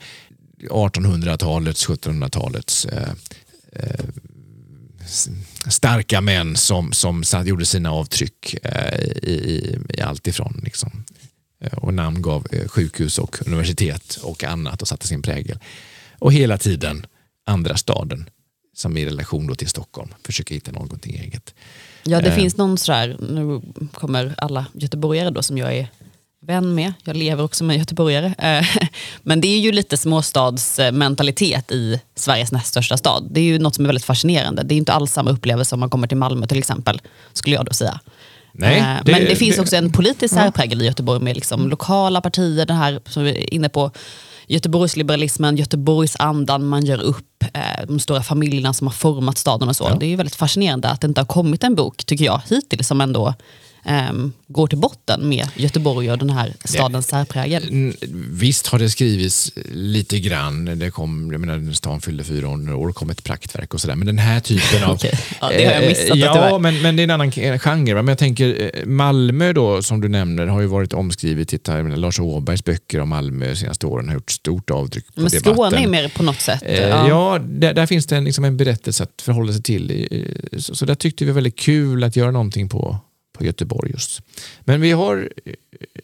[0.70, 3.10] 1800-talets, 1700-talets eh,
[3.72, 4.06] eh,
[5.68, 11.04] starka män som, som gjorde sina avtryck eh, i, i, i allt ifrån liksom,
[11.62, 15.60] eh, och namngav eh, sjukhus och universitet och annat och satte sin prägel.
[16.20, 17.06] Och hela tiden
[17.50, 18.30] andra staden
[18.76, 21.54] som i relation då till Stockholm försöker hitta någonting eget.
[22.04, 22.36] Ja, det Eh.
[22.36, 23.62] finns någon sådär, nu
[23.94, 25.88] kommer alla göteborgare då som jag är
[26.42, 28.34] vän med, jag lever också med göteborgare.
[28.38, 28.68] Eh,
[29.22, 33.28] Men det är ju lite småstadsmentalitet i Sveriges näst största stad.
[33.32, 34.64] Det är ju något som är väldigt fascinerande.
[34.64, 37.02] Det är inte alls samma upplevelse om man kommer till Malmö till exempel,
[37.34, 38.00] skulle jag då säga.
[38.54, 41.70] Nej, Eh, det- Men det finns det- också en politisk särprägel i Göteborg med liksom
[41.70, 43.92] lokala partier, det här som vi är inne på,
[44.50, 49.84] Göteborgsliberalismen, Göteborgsandan, man gör upp eh, de stora familjerna som har format staden och så.
[49.84, 49.96] Ja.
[50.00, 52.88] Det är ju väldigt fascinerande att det inte har kommit en bok, tycker jag, hittills
[52.88, 53.34] som ändå
[53.86, 57.70] ehm, går till botten med Göteborg och den här stadens särprägel.
[57.70, 57.96] Mm,
[58.32, 60.80] Visst har det skrivits lite grann.
[60.80, 63.96] Det kom, jag menar, när stan fyllde 400 år kom ett praktverk och sådär.
[63.96, 64.92] Men den här typen av...
[64.96, 65.20] Okej.
[65.42, 67.94] Ja, det har jag missat, Eh, Ja, men, men det är en annan genre.
[67.94, 68.02] va?
[68.02, 71.48] Men jag tänker eh, Malmö då, som du nämner, har ju varit omskrivet.
[71.48, 75.22] Titta, menar, Lars Åbergs böcker om Malmö de senaste åren har gjort stort avtryck på
[75.22, 75.54] Men debatten.
[75.54, 76.64] Skåne är mer på något sätt.
[76.66, 80.08] Eh, Ja, där, där finns det en, liksom en berättelse att förhålla sig till.
[80.12, 82.98] Eh, Så, så där tyckte vi var väldigt kul att göra någonting på,
[83.40, 84.22] på Göteborg just.
[84.62, 85.54] Men vi har, eh,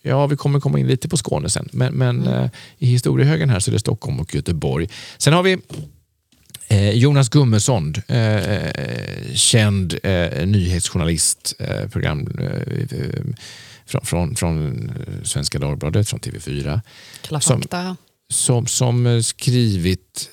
[0.02, 3.60] ja vi kommer komma in lite på Skåne sen, men, men eh, i historiehögen här
[3.60, 4.90] så är det Stockholm och Göteborg.
[5.18, 5.58] Sen har vi
[6.68, 13.24] eh, Jonas Gummesson, eh, känd eh, nyhetsjournalist, eh, program eh, eh,
[13.86, 14.92] från, från, från
[15.24, 16.82] Svenska Dagbladet, från TV4
[17.22, 17.62] Kalla som-
[18.30, 20.30] som, som eh, skrivit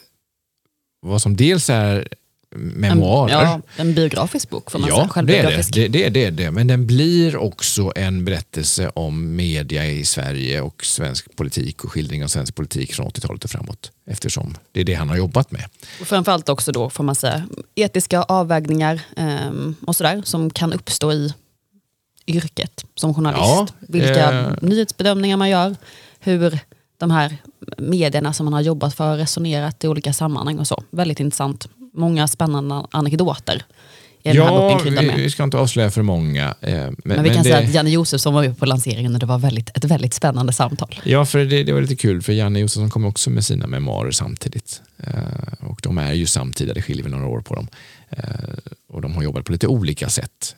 [1.06, 2.08] vad som dels är
[2.54, 3.42] memoarer.
[3.42, 5.08] En, ja, en biografisk bok får man säga.
[5.14, 5.88] Ja, det är det.
[5.88, 6.50] Det, det, är det.
[6.50, 12.24] Men den blir också en berättelse om media i Sverige och svensk politik och skildring
[12.24, 13.90] av svensk politik från 80-talet och framåt.
[14.06, 15.64] Eftersom det är det han har jobbat med.
[16.00, 21.12] Och framförallt också då får man säga etiska avvägningar ehm, och sådär som kan uppstå
[21.12, 21.34] i
[22.26, 23.42] yrket som journalist.
[23.42, 24.52] Ja, Vilka eh.
[24.60, 25.76] nyhetsbedömningar man gör,
[26.20, 26.58] hur
[26.96, 27.36] de här
[27.78, 30.82] medierna som man har jobbat för resonerat i olika sammanhang och så.
[30.90, 31.68] Väldigt intressant.
[31.94, 33.62] Många spännande anekdoter
[34.24, 35.16] i den här Ja, boken vi, med.
[35.16, 36.54] vi ska inte avslöja för många.
[36.60, 39.20] eh, Men, Men vi kan det, säga att Janne Josefsson var med på lanseringen och
[39.20, 41.00] det var väldigt, ett väldigt spännande samtal.
[41.04, 44.10] Ja, för det, det var lite kul för Janne Josefsson kom också med sina memoarer
[44.10, 44.82] samtidigt.
[44.98, 47.68] Eh, och de är ju samtida, det skiljer väl några år på dem.
[48.10, 48.24] Eh,
[48.88, 50.56] och de har jobbat på lite olika sätt.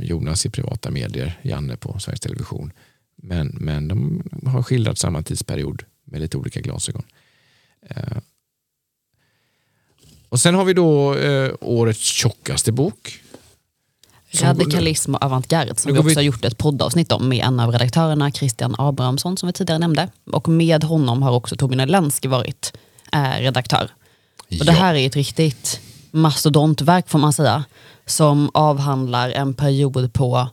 [0.00, 2.72] Jonas i privata medier, Janne på Sveriges Television.
[3.22, 7.02] Men, men de har skildrat samma tidsperiod med lite olika glasögon.
[10.32, 13.18] Och sen har vi då eh, årets tjockaste bok.
[14.40, 18.30] Radikalism och avantgarde som vi också har gjort ett poddavsnitt om med en av redaktörerna,
[18.30, 20.08] Christian Abrahamsson som vi tidigare nämnde.
[20.32, 22.72] Och med honom har också Torbjörn Elensky varit
[23.12, 23.90] eh, redaktör.
[24.60, 24.72] Och det Ja.
[24.72, 27.64] här är ett riktigt mastodontverk får man säga.
[28.06, 30.48] Som avhandlar en period på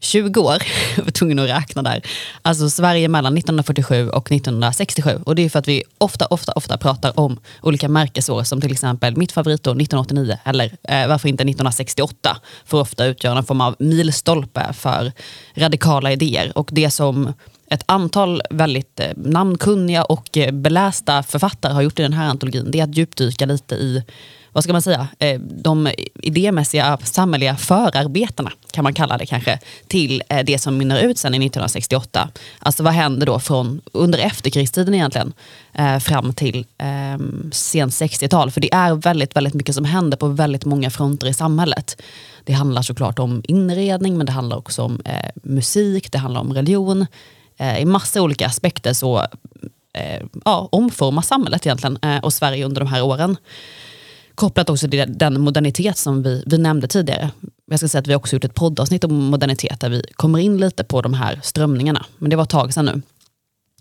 [0.00, 0.62] 20 år.
[0.96, 2.02] Jag var tvungen att räkna där.
[2.42, 5.20] Alltså Sverige mellan 1947 och 1967.
[5.24, 8.72] Och det är för att vi ofta, ofta, ofta pratar om olika märkesår som till
[8.72, 13.76] exempel mitt favoritår 1989 eller eh, varför inte 1968 får ofta utgöra en form av
[13.78, 15.12] milstolpe för
[15.54, 16.58] radikala idéer.
[16.58, 17.32] Och det som
[17.70, 22.70] ett antal väldigt eh, namnkunniga och eh, belästa författare har gjort i den här antologin
[22.70, 24.02] det är att djupdyka lite i
[24.52, 25.90] vad ska man säga, eh, de
[26.22, 31.34] idémässiga samhälleliga förarbetena kan man kalla det kanske, till eh, det som mynnar ut sen
[31.34, 32.28] i 1968.
[32.58, 35.32] Alltså vad händer då från under efterkrigstiden egentligen
[35.72, 37.18] eh, fram till eh,
[37.52, 38.50] sen 60-tal?
[38.50, 42.02] För det är väldigt, väldigt mycket som händer på väldigt många fronter i samhället.
[42.44, 46.52] Det handlar såklart om inredning, men det handlar också om eh, musik, det handlar om
[46.52, 47.06] religion.
[47.56, 49.18] Eh, I massa olika aspekter så
[49.92, 53.36] eh, ja, omformas samhället egentligen eh, och Sverige under de här åren
[54.38, 57.30] kopplat också till den modernitet som vi, vi nämnde tidigare.
[57.70, 60.58] Jag ska säga att vi också gjort ett poddavsnitt om modernitet där vi kommer in
[60.58, 62.06] lite på de här strömningarna.
[62.18, 63.02] Men det var ett tag sedan nu.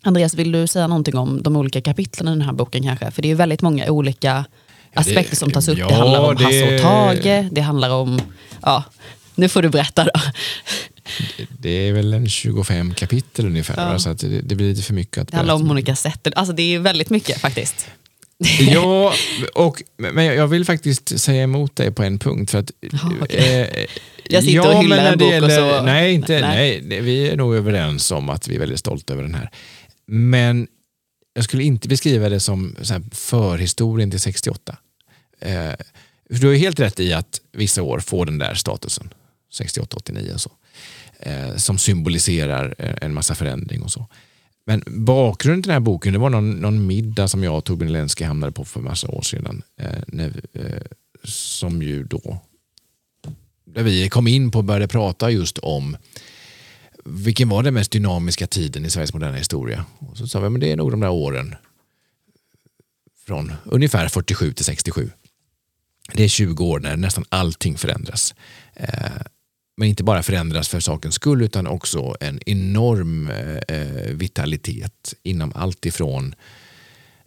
[0.03, 3.11] Andreas, vill du säga någonting om de olika kapitlen i den här boken kanske?
[3.11, 4.45] För det är ju väldigt många olika
[4.93, 5.75] det- aspekter som tas upp.
[5.75, 8.21] det ja, handlar om det- Hasse och Tage, det handlar om,
[8.61, 8.83] ja,
[9.35, 10.11] nu får du berätta då.
[11.59, 13.99] Det är väl en 25 kapitel ungefär, Ja.
[13.99, 16.75] så det, det blir lite för mycket att Det handlar om Monica Zetterlund, alltså det
[16.75, 17.87] är väldigt mycket faktiskt.
[18.59, 19.13] Ja,
[19.55, 22.51] och, men jag vill faktiskt säga emot dig på en punkt.
[22.51, 23.61] För att, Ja, okej.
[23.61, 23.85] eh,
[24.29, 26.81] Jag sitter och ja, hyllar men när en bok och gäller- så- Nej, inte, Nej.
[26.83, 27.01] nej.
[27.01, 29.49] vi är nog överens om att vi är väldigt stolta över den här.
[30.07, 30.67] Men
[31.33, 32.75] jag skulle inte beskriva det som
[33.11, 34.77] förhistorien till 68.
[35.41, 35.71] Eh,
[36.29, 39.13] du har ju helt rätt i att vissa år får den där statusen,
[39.53, 40.51] 68, 89 och så,
[41.19, 44.07] eh, som symboliserar eh, en massa förändring och så.
[44.69, 47.91] Men bakgrunden till den här boken det var någon, någon middag som jag och Torbjörn
[47.91, 49.61] Lenski hamnade på för massa år sedan.
[49.79, 50.81] Eh, när, eh,
[51.23, 52.39] som ju då,
[53.65, 55.97] där vi kom in på och började prata just om
[57.05, 59.85] vilken var den mest dynamiska tiden i Sveriges moderna historia?
[59.99, 61.55] Och så sa vi men det är nog de där åren
[63.25, 65.11] från ungefär 47 till 67.
[66.13, 68.35] Det är 20 år när nästan allting förändras.
[68.73, 69.21] Eh,
[69.77, 75.51] men inte bara förändras för sakens skull utan också en enorm eh, eh vitalitet inom
[75.55, 76.35] allt ifrån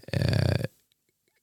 [0.06, 0.64] eh,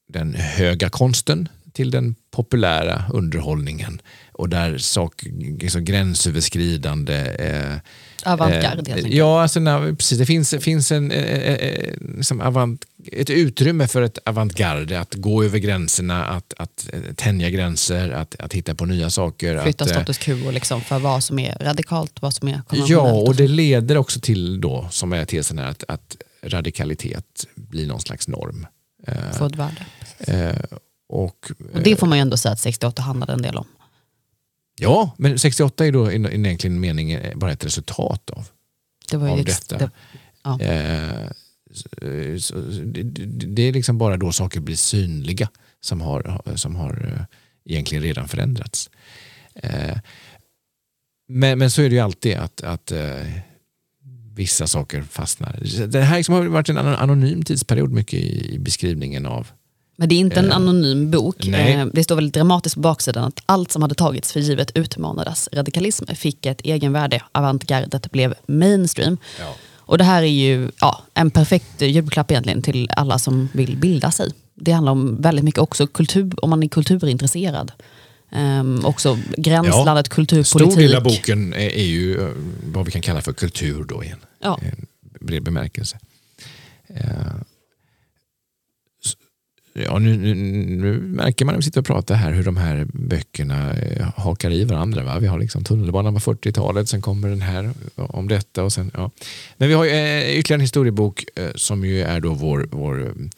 [0.08, 7.78] den höga konsten till den populära underhållningen och där saker, liksom gränsöverskridande eh,
[8.24, 10.20] Avantgarde eh, Ja, alltså, nej, precis.
[10.20, 15.44] Det finns, finns en, eh, eh, liksom avant, ett utrymme för ett avantgarde, att gå
[15.44, 19.64] över gränserna, att, att eh, tänja gränser, att, att hitta på nya saker.
[19.64, 23.12] Flytta att, eh, status quo liksom för vad som är radikalt, vad som är Ja,
[23.12, 28.02] och det leder också till då, som är tesen här, att, att radikalitet blir någon
[28.02, 28.68] slags norm.
[29.38, 29.86] Får ett värde.
[31.10, 33.68] Eh, och, Och det får man ju ändå säga att 68 handlade en del om.
[34.80, 38.48] ja, men 68 är då i egentligen mening eh, bara ett resultat av
[39.12, 39.78] Det var av ett- detta.
[39.78, 39.92] det-
[40.44, 40.62] ja.
[40.62, 41.30] Eh,
[43.48, 45.50] det, är liksom bara då saker blir synliga
[45.82, 47.26] som har, som har eh,
[47.74, 48.90] egentligen redan förändrats.
[49.56, 49.98] Eh,
[51.28, 53.26] men, men så är det ju alltid att, att eh,
[54.34, 55.88] vissa saker fastnar.
[55.88, 59.48] Det här liksom har varit en anonym tidsperiod mycket i, i beskrivningen av
[60.00, 61.36] Men det är inte en Eh, anonym bok.
[61.48, 61.74] nej.
[61.74, 65.50] Eh, Det står väldigt dramatiskt på baksidan att allt som hade tagits för givet utmanades.
[65.54, 69.18] Radikalism fick ett egenvärde, avantgardet blev mainstream.
[69.40, 69.56] Ja.
[69.76, 74.12] Och det här är ju ja, en perfekt julklapp egentligen till alla som vill bilda
[74.12, 74.32] sig.
[74.56, 77.72] Det handlar om väldigt mycket också kultur, om man är kulturintresserad.
[78.32, 80.78] Um, också gränslandet Stor kulturpolitik.
[80.78, 82.30] del av boken är, är ju eh,
[82.74, 84.60] vad vi kan kalla för kultur då i en Ja.
[84.62, 84.86] en
[85.28, 85.98] bred bemärkelse.
[89.86, 92.88] Ja, nu, nu, nu märker man när vi sitter och pratar här hur de här
[92.94, 95.04] böckerna eh, hakar i varandra.
[95.04, 95.20] Va?
[95.20, 98.64] Vi har liksom tunnelbanan på 40-talet, sen kommer den här om detta.
[98.64, 99.12] Och sen, ja.
[99.58, 103.02] Men vi har ju eh, ytterligare en historiebok eh, som ju är då vår, vår
[103.02, 103.30] mm,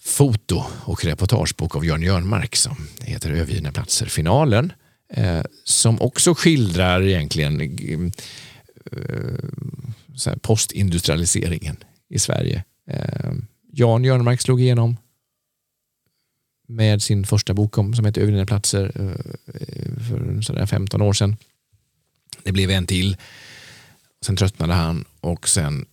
[0.00, 4.72] foto och reportagebok av Jörn Jörnmark som heter Övergivna platser, finalen.
[5.12, 7.60] Eh, som också skildrar egentligen
[8.92, 11.76] eh, postindustrialiseringen
[12.08, 12.64] i Sverige.
[12.90, 13.32] Eh,
[13.72, 14.96] Jan Jörnmark slog igenom
[16.68, 21.12] med sin första bok om, som heter Övergivna platser eh, eh, för sådär 15 år
[21.12, 21.36] sedan.
[22.42, 23.16] Det blev en till.
[24.24, 25.86] Sen tröttnade han och sen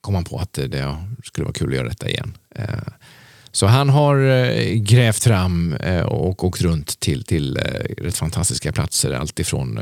[0.00, 2.36] kom han på att det, skulle vara kul att göra detta igen.
[2.54, 2.88] Eh,
[3.52, 4.16] så han har
[4.74, 5.76] grävt fram
[6.06, 7.56] och åkt runt till, till
[7.98, 9.12] rätt fantastiska platser.
[9.12, 9.78] Allt ifrån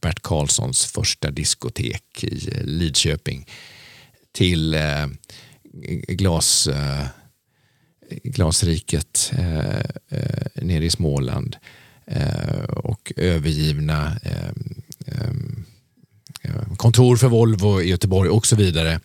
[0.00, 3.46] Bert Karlssons första diskotek i Lidköping
[4.32, 5.06] till eh,
[6.08, 7.06] glas, eh,
[8.24, 11.56] Glasriket eh, eh, nere i Småland
[12.06, 14.52] eh, och övergivna eh,
[16.76, 19.00] kontor för Volvo i Göteborg och så vidare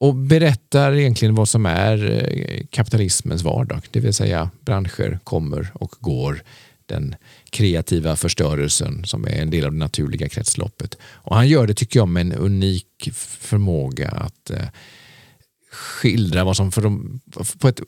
[0.00, 2.26] och berättar egentligen vad som är
[2.70, 3.80] kapitalismens vardag.
[3.90, 6.42] Det vill säga branscher kommer och går.
[6.86, 7.14] Den
[7.50, 10.98] kreativa förstörelsen som är en del av det naturliga kretsloppet.
[11.04, 14.68] Och han gör det tycker jag med en unik förmåga att eh,
[15.76, 17.20] skildra vad som för dem,
[17.58, 17.80] på ett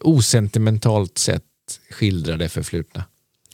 [0.00, 1.42] osentimentalt sätt
[1.90, 3.04] skildrar det förflutna.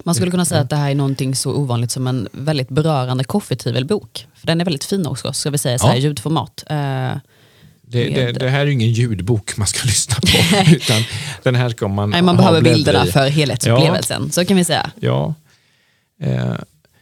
[0.05, 3.24] Man skulle kunna säga att det här är någonting så ovanligt som en väldigt berörande.
[3.24, 6.01] För den är väldigt fin också, ska vi säga, så här, Ja.
[6.01, 6.64] ljudformat.
[6.70, 6.77] Eh,
[7.90, 10.29] Det, det, det här är ju ingen ljudbok man ska lyssna på.
[10.74, 11.03] utan
[11.42, 13.11] den här ska man nej, man behöver bilderna i.
[13.12, 14.90] för helhetsupplevelsen, så kan vi säga.
[15.01, 15.35] Ja.
[16.22, 16.55] Eh,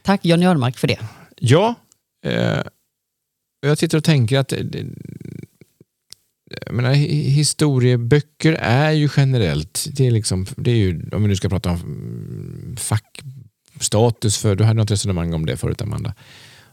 [0.02, 0.98] Tack Jan Jörnmark för det.
[1.36, 1.74] Ja,
[2.24, 2.58] eh,
[3.60, 4.52] jag sitter och tänker att
[6.66, 11.28] jag menar, hi- historieböcker är ju generellt, det är, liksom, det är ju, om vi
[11.28, 12.76] nu ska prata om mm,
[13.74, 16.14] fackstatus, för du hade något resonemang om det förut Amanda,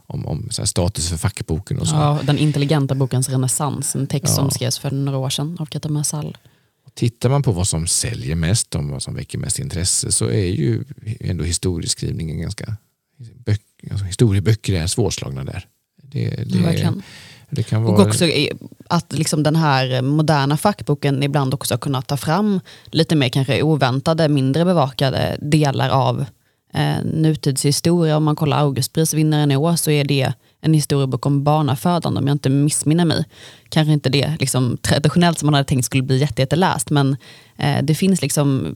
[0.05, 1.95] om, om status för fackboken och så.
[1.95, 4.35] Ja, den intelligenta bokens renässans, en text Ja.
[4.35, 6.37] som skrevs för några år sedan av Kata Marsall.
[6.95, 10.45] Tittar man på vad som säljer mest, om vad som väcker mest intresse, så är
[10.45, 10.83] ju
[11.19, 12.77] ändå historieskrivningen ganska,
[13.45, 15.65] böck, alltså, historieböcker är svårslagna där.
[16.03, 17.01] Det, det, Ja, verkligen.
[17.83, 17.95] Vara...
[17.95, 18.25] Och också
[18.87, 23.61] att liksom den här moderna fackboken ibland också har kunnat ta fram lite mer kanske
[23.61, 26.25] oväntade, mindre bevakade delar av
[26.73, 32.19] eh, nutidshistoria, om man kollar Augustprisvinnaren i år så är det en historiebok om barnafödande
[32.19, 33.25] om jag inte missminner mig.
[33.69, 37.17] Kanske inte det liksom, traditionellt som man hade tänkt skulle bli jätteläst men
[37.57, 38.75] eh, det finns liksom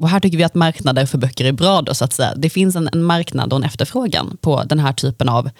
[0.00, 1.82] och här tycker vi att marknader för böcker är bra.
[1.82, 2.34] Då, så att säga.
[2.36, 5.50] Det finns en, en marknad och en efterfrågan på den här typen av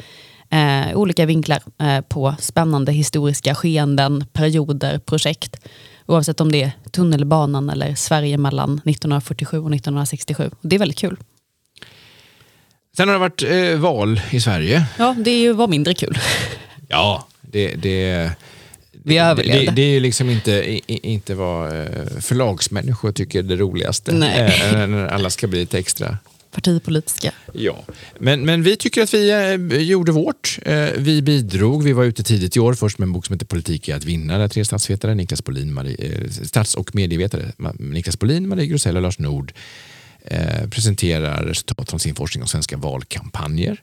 [0.50, 5.56] eh, olika vinklar eh, på spännande historiska skeenden, perioder, projekt.
[6.06, 10.50] Oavsett om det är tunnelbanan eller Sverige mellan 1947 och 1967.
[10.60, 11.16] Det är väldigt kul.
[12.96, 14.86] Sen har det varit eh, val i Sverige.
[14.98, 16.18] Ja, det var mindre kul.
[16.92, 18.30] Ja, det, det,
[18.92, 19.64] Vi överlevde.
[19.64, 21.86] det, det är ju liksom inte, inte vad eh,
[22.20, 24.12] förlagsmänniskor tycker är det roligaste.
[24.12, 24.62] Nej.
[24.72, 26.18] Eh, När alla ska bli lite extra
[26.50, 27.32] Partipolitiska.
[27.52, 27.84] Ja,
[28.18, 30.58] men, men vi tycker att vi eh, gjorde vårt.
[30.62, 31.82] Eh, vi bidrog.
[31.82, 34.04] Vi var ute tidigt i år först med en bok som heter Politik är att
[34.04, 38.96] vinna där tre statsvetare, Niklas Bolin, Marie, eh, stats och medievetare, Niklas Bolin, Marie Grosell
[38.96, 39.52] och Lars Nord
[40.24, 43.80] eh, presenterar resultat från sin forskning om svenska valkampanjer.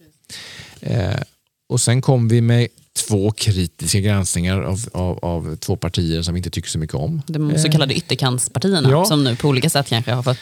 [0.81, 1.21] Eh,
[1.69, 6.37] och sen kom vi med två kritiska granskningar av, av, av två partier som vi
[6.37, 7.21] inte tycker så mycket om.
[7.27, 9.05] De så kallade ytterkantspartierna Ja.
[9.05, 10.37] som nu på olika sätt kanske har fått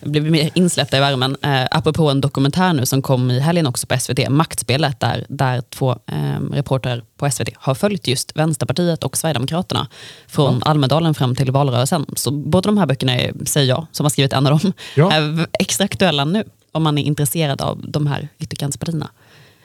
[0.00, 1.36] blivit mer insläppta i värmen.
[1.42, 5.60] Eh, apropå en dokumentär nu som kom i helgen också på SVT, Maktspelet, där, där
[5.70, 9.88] två eh, reportrar på SVT har följt just Vänsterpartiet och Sverigedemokraterna
[10.26, 12.06] från Almedalen fram till valrörelsen.
[12.16, 15.12] Så båda de här böckerna är, säger jag, som har skrivit en av dem, Ja.
[15.12, 19.08] är extra aktuella nu om man är intresserad av de här ytterkantspartierna.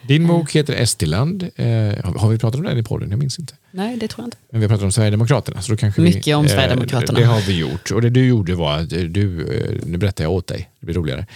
[0.06, 1.42] Din bok heter Estiland.
[1.56, 1.66] Eh,
[2.04, 3.10] har- vi pratat om den i podden?
[3.10, 3.54] Jag minns inte.
[3.70, 4.36] Nej, det tror jag inte.
[4.50, 5.62] Men vi har pratat om Sverigedemokraterna.
[5.62, 7.18] Så då kanske Mycket vi, om eh, Sverigedemokraterna.
[7.18, 7.90] Det har vi gjort.
[7.90, 10.94] Och det du gjorde var att du, eh, nu berättar jag åt dig, det blir
[10.96, 11.26] roligare.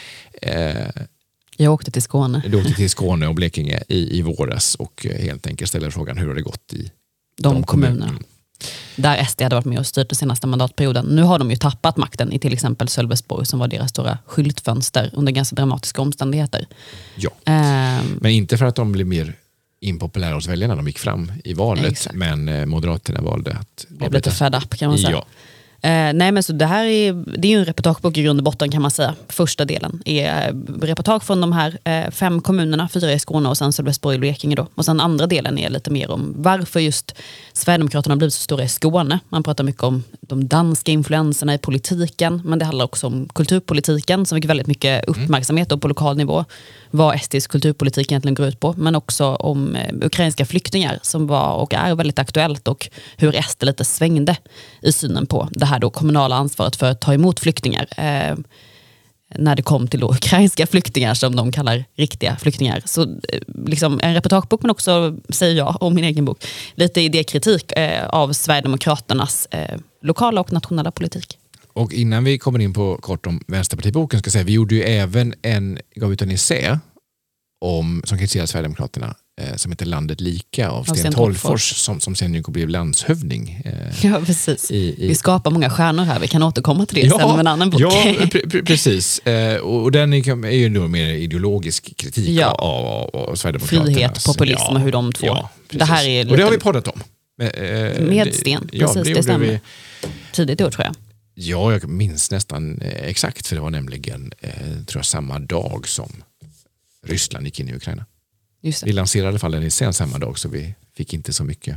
[0.43, 1.03] Eh,
[1.57, 2.43] Jag åkte till Skåne.
[2.49, 6.19] Du åkte till Skåne och Blekinge i, i våras och eh, helt enkelt ställer frågan
[6.19, 6.91] hur har det gått i
[7.43, 7.67] de, kommunerna.
[7.67, 8.19] kommunerna?
[8.97, 11.05] Där SD hade varit med och styrt den senaste mandatperioden.
[11.07, 15.11] Nu har de ju tappat makten i till exempel Sölvesborg som var deras stora skyltfönster
[15.13, 16.67] under ganska dramatiska omständigheter.
[17.17, 19.35] Ja, Ehm, men inte för att de blev mer
[19.81, 20.77] impopulära hos väljarna.
[20.77, 22.17] De gick fram i valet, Exakt.
[22.17, 25.11] men eh, Moderaterna valde att blev lite fed up kan man säga.
[25.11, 25.27] Ja.
[25.83, 28.45] Eh, nej men så det här är, det är ju en reportagebok i grund och
[28.45, 29.15] botten kan man säga.
[29.29, 33.57] Första delen är eh, reportage från de här eh, fem kommunerna, fyra i Skåne och
[33.57, 34.57] sen Sölvesborg och Blekinge.
[34.57, 34.67] Då.
[34.75, 37.15] Och sen andra delen är lite mer om varför just
[37.53, 39.19] Sverigedemokraterna har blivit så stora i Skåne.
[39.29, 44.27] Man pratar mycket om de danska influenserna i politiken, men det handlar också om kulturpolitiken
[44.27, 46.45] som fick väldigt mycket uppmärksamhet då på lokal nivå.
[46.91, 51.55] Vad SDs kulturpolitik egentligen går ut på, men också om eh, ukrainska flyktingar som var
[51.55, 54.37] och är väldigt aktuellt och hur SD lite svängde
[54.83, 57.87] i synen på det det här då kommunala ansvaret för att ta emot flyktingar.
[57.97, 58.37] Eh,
[59.35, 62.83] när det kom till då ukrainska flyktingar som de kallar riktiga flyktingar.
[62.85, 67.73] Så eh, liksom en reportagebok men också, säger jag om min egen bok, lite idékritik
[67.73, 71.39] eh, av Sverigedemokraternas eh, lokala och nationella politik.
[71.73, 74.83] Och innan vi kommer in på kort om Vänsterpartiboken ska jag säga, vi gjorde ju
[74.83, 76.79] även en, gav ut en essä
[77.61, 79.15] om, som kritiserar Sverigedemokraterna
[79.57, 81.77] som heter Landet lika av Sten, Sten Tolgfors Tolgfors.
[81.77, 83.63] som, som sen ju blev landshövding.
[83.65, 84.71] Eh, Ja, precis.
[84.71, 87.47] i, i, Vi skapar många stjärnor här, vi kan återkomma till det sen med en
[87.47, 87.81] annan bok.
[87.81, 89.19] Ja, pre- pre- precis.
[89.19, 92.47] Eh, och den är, ju nog mer ideologisk kritik Ja.
[92.51, 93.95] av, av, av Sverigedemokraternas...
[93.95, 96.63] Frihet, populism och hur de två- Ja, Det här är Och det har lite- vi
[96.63, 97.03] poddat om.
[97.39, 99.47] Med, eh, Med det- Sten, ja, precis, det gjorde stämmer.
[99.47, 99.61] vi.
[100.33, 100.95] Tidigt i år tror jag.
[101.35, 104.51] Ja, jag minns nästan eh, exakt för det var nämligen eh,
[104.87, 106.13] tror jag, samma dag som
[107.07, 108.05] Ryssland gick in i Ukraina.
[108.85, 111.77] Vi lanserade i alla fall den sen samma dag så vi fick inte så mycket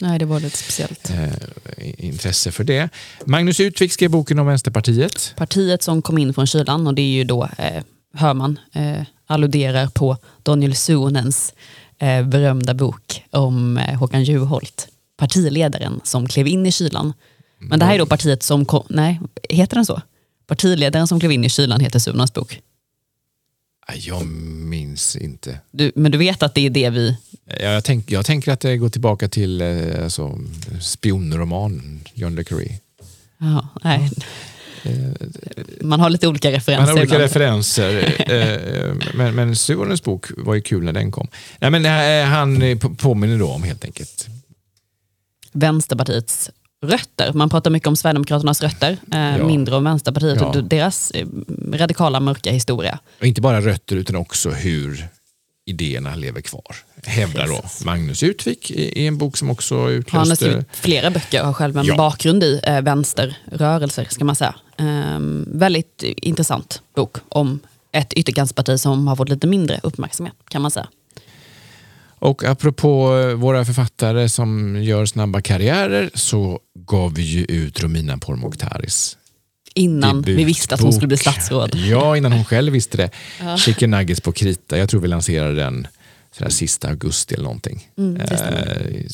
[0.00, 1.10] Nej, det var lite speciellt.
[1.10, 2.88] eh, intresse för det.
[3.24, 5.34] Magnus Utvik skrev boken om Vänsterpartiet.
[5.36, 7.82] Partiet som kom in från kylan och det är ju då, eh,
[8.14, 11.54] hör man, eh, alluderar på Daniel Suhonens
[11.98, 17.12] eh, berömda bok om eh, Håkan Juholt, partiledaren som klev in i kylan.
[17.58, 19.20] Men det här är då partiet som kom, nej,
[19.50, 20.02] heter den så?
[20.46, 22.60] Partiledaren som klev in i kylan heter Suhonens bok.
[23.94, 25.60] Jag minns inte.
[25.70, 27.16] Du, men du vet att det är det vi...
[27.46, 30.38] Ja, Jag, tänk, jag tänker att det går tillbaka till eh, alltså,
[30.80, 32.78] spionroman John le Carré.
[33.38, 34.10] Ja, nej.
[35.80, 36.80] Man har lite olika referenser.
[36.82, 37.22] Man har olika ibland.
[37.22, 38.14] referenser.
[38.32, 41.28] eh, men men Suhonens bok var ju kul när den kom.
[41.60, 44.26] Nej, men, eh, han eh, på- påminner då om helt enkelt.
[45.52, 46.50] Vänsterpartiets
[46.86, 47.32] rötter.
[47.32, 49.46] Man pratar mycket om Sverigedemokraternas rötter, eh, Ja.
[49.46, 50.46] mindre om Vänsterpartiet Ja.
[50.46, 51.26] och deras eh,
[51.72, 52.98] radikala mörka historia.
[53.20, 55.08] Och inte bara rötter utan också hur
[55.68, 56.76] idéerna lever kvar.
[57.04, 57.60] Hävdar då.
[57.84, 60.36] Magnus Utvik i, en bok som också Han har utlöste...
[60.36, 61.96] skrivit flera böcker och har själv en Ja.
[61.96, 64.54] bakgrund i eh, vänsterrörelser, ska man säga.
[64.78, 67.60] Ehm, väldigt intressant bok om
[67.92, 70.86] ett ytterkantsparti som har fått lite mindre uppmärksamhet, kan man säga.
[72.18, 78.18] Och apropå eh, våra författare som gör snabba karriärer så gav vi ju ut Romina
[78.18, 79.16] Pourmokhtaris
[79.74, 81.74] Innan vi visste att hon skulle bli statsråd.
[81.74, 83.10] Ja, innan hon själv visste det.
[83.58, 84.78] Chicken Nuggets på krita.
[84.78, 85.86] Jag tror vi lanserade den
[86.32, 87.88] sådär sista augusti eller någonting.
[87.98, 88.20] Mm.
[88.20, 89.06] Eh,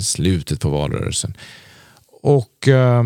[0.00, 1.36] slutet på valrörelsen.
[2.22, 3.04] Och eh,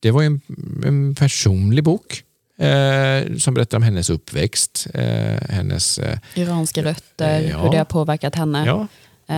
[0.00, 0.40] det var ju en,
[0.84, 2.22] en personlig bok
[2.58, 5.04] eh, som berättar om hennes uppväxt, eh,
[5.48, 5.98] hennes...
[5.98, 7.58] Eh, Iranska rötter, Ja.
[7.62, 8.64] hur det har påverkat henne.
[8.66, 8.86] ja,
[9.34, 9.36] eh,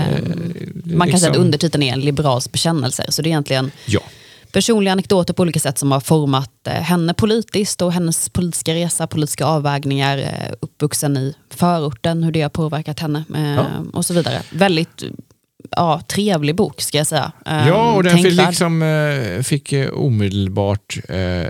[0.85, 3.05] Man kan säga att liksom- undertiteln är en liberals bekännelse.
[3.09, 4.01] Så det är egentligen Ja,
[4.53, 9.07] personliga anekdoter på olika sätt som har format eh, henne politiskt och hennes politiska resa,
[9.07, 14.43] politiska avvägningar, eh, uppvuxen i förorten, hur det har påverkat henne eh, och så vidare.
[14.53, 15.03] Väldigt
[15.71, 17.33] ja, trevlig bok ska jag säga.
[17.45, 18.49] Ja, och den fick, tänkvärd.
[18.49, 21.49] liksom, eh, fick eh, omedelbart eh,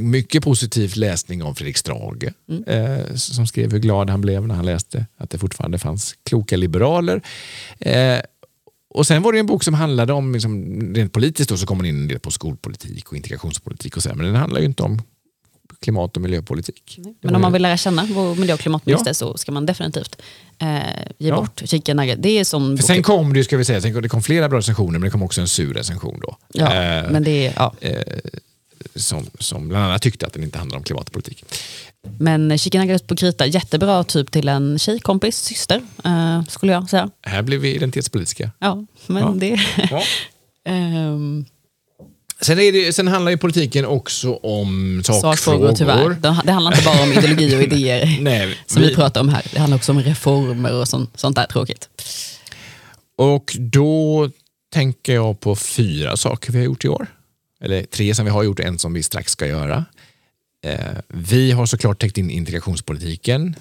[0.00, 2.64] mycket positiv läsning om Fredrik Strage Mm.
[2.66, 6.56] eh, som skrev hur glad han blev när han läste att det fortfarande fanns kloka
[6.56, 7.22] liberaler.
[7.80, 8.18] Eh,
[8.94, 11.76] och sen var det en bok som handlade om, liksom, rent politiskt, då, så kom
[11.76, 14.82] man in en del på skolpolitik och integrationspolitik och så, men den handlar ju inte
[14.82, 15.02] om
[15.82, 16.98] klimat och miljöpolitik.
[16.98, 19.66] Det Men om man ju- vill lära känna vår miljö och klimatminister så ska man
[19.66, 20.22] definitivt
[20.58, 20.76] eh,
[21.18, 21.36] ge Ja.
[21.36, 22.22] bort Chicken Nugget.
[22.22, 24.48] Det är sån För sen kom det ju, ska vi säga, sen det kom flera
[24.48, 26.36] bra recensioner men det kom också en sur recension då.
[26.52, 27.74] ja, Eh, men, det ja.
[28.94, 31.44] som, som bland annat tyckte att den inte handlar om klimatpolitik.
[32.18, 37.10] men Chicken Nugget på krita, jättebra typ till en tjejkompis, syster, eh, skulle jag säga.
[37.22, 38.50] Här blev vi identitetspolitiska.
[38.58, 39.34] Ja, men Ja.
[39.36, 39.60] det...
[39.90, 40.02] Ja.
[42.40, 45.36] Sen, är det, sen handlar ju politiken också om sakfrågor.
[45.36, 46.44] sakfrågor tyvärr.
[46.44, 49.42] Det handlar inte bara om ideologi och idéer Nej, som vi vi- pratar om här.
[49.52, 51.88] Det handlar också om reformer och sånt, sånt där tråkigt.
[53.16, 54.30] Och då
[54.72, 57.06] tänker jag på fyra saker vi har gjort i år.
[57.60, 59.84] Eller tre som vi har gjort, en som vi strax ska göra.
[60.66, 60.78] Eh,
[61.08, 63.56] vi har såklart täckt in integrationspolitiken.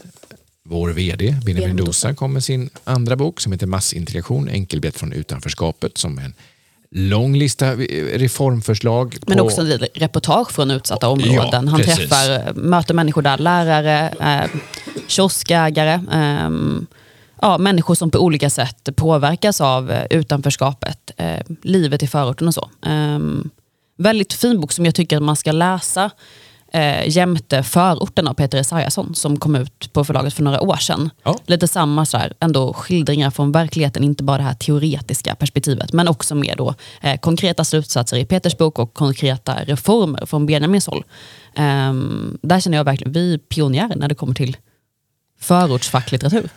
[0.69, 5.97] Vår vd, Benjamin Dosa, kom med sin andra bok som heter Massintegration, enkelbiljett från utanförskapet
[5.97, 6.33] som en
[6.91, 9.17] lång lista eh, reformförslag.
[9.27, 11.65] Men på, också en reportage från utsatta områden.
[11.65, 11.95] Ja, Han precis.
[11.95, 14.49] träffar, möter människor där, lärare, eh,
[15.07, 16.87] kioskägare, ehm,
[17.41, 22.53] ja, människor som på olika sätt påverkas av eh, utanförskapet, eh, livet i förorten och
[22.53, 22.69] så.
[22.85, 23.49] Ehm,
[23.97, 26.11] väldigt fin bok som jag tycker att man ska läsa
[26.77, 31.09] eh, jämte förorten av Peter Esaiasson som kom ut på förlaget för några år sedan.
[31.23, 31.39] Ja.
[31.45, 36.07] Lite samma så här, ändå skildringar från verkligheten, inte bara det här teoretiska perspektivet, men
[36.07, 41.03] också mer då, eh, konkreta slutsatser i Peters bok och konkreta reformer från Benjamins håll.
[41.55, 44.57] Ehm, där känner jag verkligen, vi är pionjärer när det kommer till
[45.39, 46.49] förortsfacklitteratur.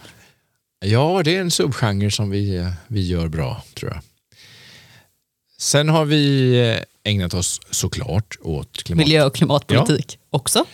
[0.85, 4.01] Ja, det är en subgenre som vi, eh, vi gör bra, tror jag.
[5.59, 9.07] Sen har vi eh, ägnat oss såklart åt klimat.
[9.07, 10.65] Miljö och klimatpolitik också.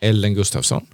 [0.00, 0.86] Ellen Gustafsson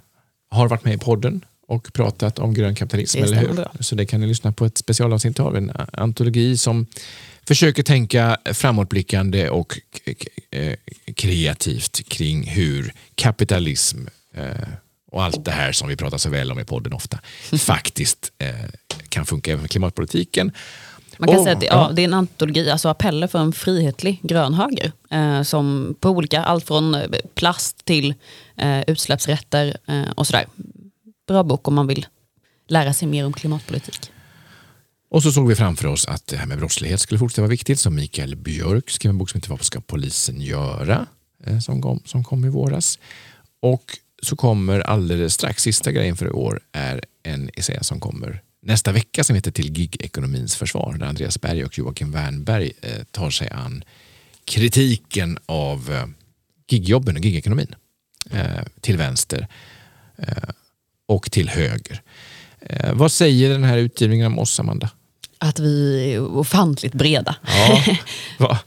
[0.49, 3.53] har varit med i podden och pratat om grön kapitalism, eller hur?
[3.53, 3.71] bra.
[3.79, 6.87] Så det kan ni lyssna på ett specialavsnitt av, en antologi som
[7.47, 9.79] försöker tänka framåtblickande och
[10.51, 10.75] eh,
[11.15, 13.97] kreativt kring hur kapitalism
[14.33, 14.67] eh,
[15.11, 17.19] och allt det här som vi pratar så väl om i podden ofta
[17.57, 18.49] faktiskt eh,
[19.09, 20.51] kan funka även med klimatpolitiken.
[21.17, 23.53] Man kan Och- säga att det, ja, det är en antologi, alltså appeller för en
[23.53, 24.91] frihetlig grön höger.
[25.11, 27.01] Eh, som på olika, allt från eh,
[27.35, 28.13] plast till
[28.57, 30.45] eh, utsläppsrätter eh, och sådär.
[31.27, 32.05] Bra bok om man vill
[32.67, 34.11] lära sig mer om klimatpolitik.
[35.11, 37.79] Och så såg vi framför oss att det här med brottslighet skulle fortsätta vara viktigt.
[37.79, 41.05] Så Mikael Björk skrev en bok som heter Vad ska polisen göra?
[41.45, 42.99] Eh, Som kom, som kom i våras.
[43.61, 43.83] Och
[44.23, 48.91] så kommer alldeles strax, sista grejen för i år, är en essä som kommer nästa
[48.91, 50.95] vecka som heter Till gigekonomins försvar.
[50.99, 53.83] Där Andreas Berg och Joakim Wernberg eh, tar sig an
[54.45, 56.05] kritiken av eh,
[56.67, 57.75] gigjobben och gigekonomin.
[58.31, 59.47] Eh, till vänster
[61.07, 62.01] och till höger.
[62.93, 64.89] Vad säger den här utgivningen om oss, Amanda?
[65.37, 67.35] Att vi är ofantligt breda.
[68.39, 68.57] Ja.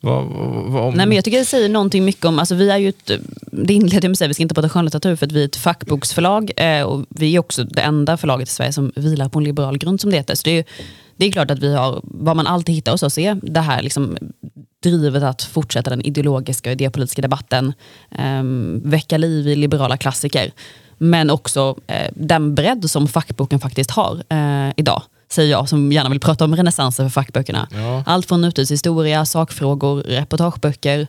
[0.00, 0.24] vad, vad,
[0.72, 3.10] vad, Nej, men jag tycker det säger någonting mycket om, alltså vi är ju ett,
[3.52, 5.44] det inledde jag med att säga, vi ska inte prata skönlitteratur för att vi är
[5.44, 9.38] ett fackboksförlag eh, och vi är också det enda förlaget i Sverige som vilar på
[9.38, 10.34] en liberal grund som det heter.
[10.34, 10.64] Så det är, ju-
[11.16, 13.82] det är klart att vi har, vad man alltid hittar hos oss är det här
[13.82, 14.16] liksom,
[14.82, 17.72] drivet att fortsätta den ideologiska och idépolitiska debatten,
[18.10, 18.42] eh,
[18.90, 20.52] väcka liv i liberala klassiker.
[20.98, 25.02] Men också eh, den bredd som fackboken faktiskt har eh, idag,
[25.34, 27.68] säger jag som gärna vill prata om renässansen för fackböckerna.
[27.72, 28.02] Ja.
[28.06, 31.06] Allt från nutidshistoria, sakfrågor, reportageböcker,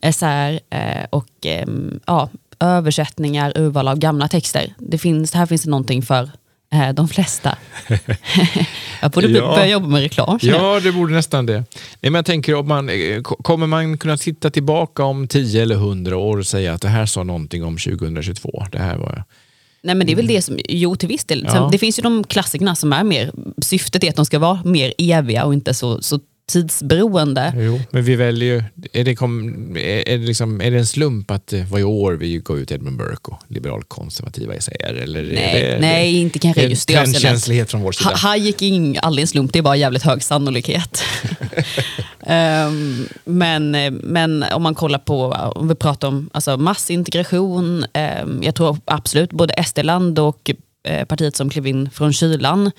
[0.00, 2.28] essäer eh, och ehm, ja,
[2.60, 4.74] översättningar, urval av gamla texter.
[4.78, 6.30] Det finns, här finns det någonting för
[6.72, 7.56] eh, de flesta.
[9.02, 9.54] jag borde Ja.
[9.54, 10.38] börja jobba med reklam.
[10.42, 11.54] Ja, det borde nästan det.
[11.54, 11.64] Nej,
[12.00, 15.74] men jag tänker, om man, eh, ko- kommer man kunna titta tillbaka om 10 eller
[15.74, 18.64] 100 år och säga att det här sa någonting om 2022?
[18.72, 19.24] Det här var...
[19.82, 21.44] Nej, men det är väl det som, jo till viss del.
[21.48, 21.68] Ja.
[21.72, 24.94] Det finns ju de klassikerna som är mer, syftet är att de ska vara mer
[24.98, 26.20] eviga och inte så, så
[26.52, 27.52] tidsberoende.
[27.56, 28.62] Jo, men vi väljer ju...
[28.92, 31.84] Är det, kom, är, är, det liksom, är det en slump att det var i
[31.84, 34.94] år vi går ut Edmund Burke och liberalkonservativa essäer?
[34.94, 37.20] Eller Nej, är det, nej, inte kanske är det just det avseendet.
[37.22, 38.10] trendkänslighet från vår sida?
[38.10, 41.02] Ha- Här gick ing, aldrig en slump, det är bara jävligt hög sannolikhet.
[42.28, 43.70] Um, men,
[44.02, 45.24] men om man kollar på,
[45.54, 47.84] om vi pratar om alltså massintegration,
[48.22, 50.50] um, jag tror absolut både SD-land och
[50.84, 52.70] eh, partiet som klev in från kylan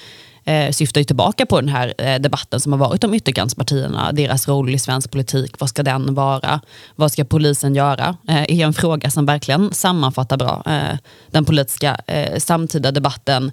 [0.49, 4.47] eh, syftar ju tillbaka på den här eh, debatten som har varit om ytterkantspartierna, deras
[4.47, 6.61] roll i svensk politik, vad ska den vara?
[6.95, 8.17] Vad ska polisen göra?
[8.27, 10.97] Eh, är en fråga som verkligen sammanfattar bra eh,
[11.31, 13.51] den politiska eh, samtida debatten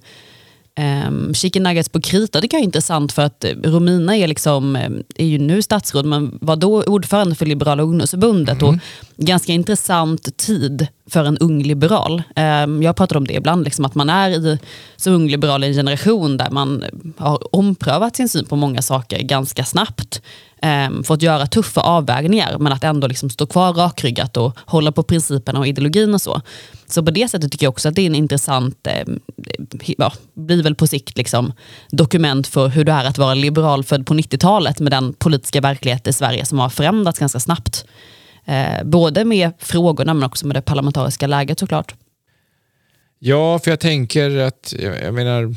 [0.79, 4.77] Um, chicken nuggets på krita tycker jag är intressant för att eh, Romina är, liksom,
[4.77, 8.63] eh, är ju nu statsråd men var då ordförande för Liberala ungdomsförbundet.
[8.63, 8.75] Och
[9.17, 12.23] ganska intressant tid för en ung liberal.
[12.65, 14.59] Um, jag pratar om det ibland, liksom, att man är i,
[14.97, 16.85] som ung liberal i en generation där man
[17.17, 20.23] har omprövat sin syn på många saker ganska snabbt
[20.63, 25.03] eh, fått göra tuffa avvägningar men att ändå liksom stå kvar rakryggat och hålla på
[25.03, 26.41] principerna och ideologin och så.
[26.87, 30.13] Så på det sättet tycker jag också att det är en intressant, ehm, eh, ja,
[30.35, 31.53] blir väl på sikt liksom,
[31.91, 36.07] dokument för hur det är att vara liberal född på 90-talet med den politiska verklighet
[36.07, 37.85] i Sverige som har förändrats ganska snabbt.
[38.45, 41.95] Eh, både med frågorna men också med det parlamentariska läget såklart.
[43.19, 45.55] Ja, för jag tänker att, jag, jag menar,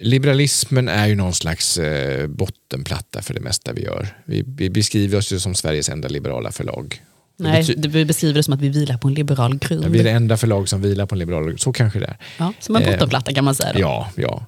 [0.00, 4.08] liberalismen är ju någon slags eh, bottenplatta för det mesta vi gör.
[4.24, 7.02] Vi, vi beskriver oss ju som Sveriges enda liberala förlag.
[7.36, 9.84] Nej, du beskriver det som att vi vilar på en liberal grund.
[9.84, 12.16] Ja, vi är det enda förlag som vilar på en liberal Så kanske det är.
[12.38, 13.72] Ja, som en Eh, bottenplatta kan man säga.
[13.72, 13.80] Då.
[13.80, 14.46] Ja, ja.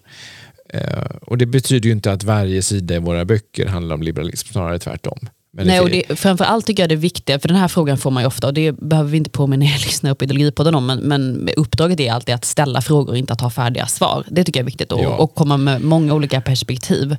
[0.69, 4.53] Eh, och det betyder ju inte att varje sida i våra böcker handlar om liberalism,
[4.53, 5.29] snarare tvärtom.
[5.57, 8.11] Men Nej, och det, framförallt tycker jag det är viktigt, för den här frågan får
[8.11, 10.99] man ju ofta och det behöver vi inte påminna er lyssnare på Ideologipodden om, men,
[10.99, 14.25] men uppdraget är alltid att ställa frågor och inte att ha färdiga svar.
[14.31, 15.17] Det tycker jag är viktigt och, Ja.
[15.17, 17.17] och komma med många olika perspektiv.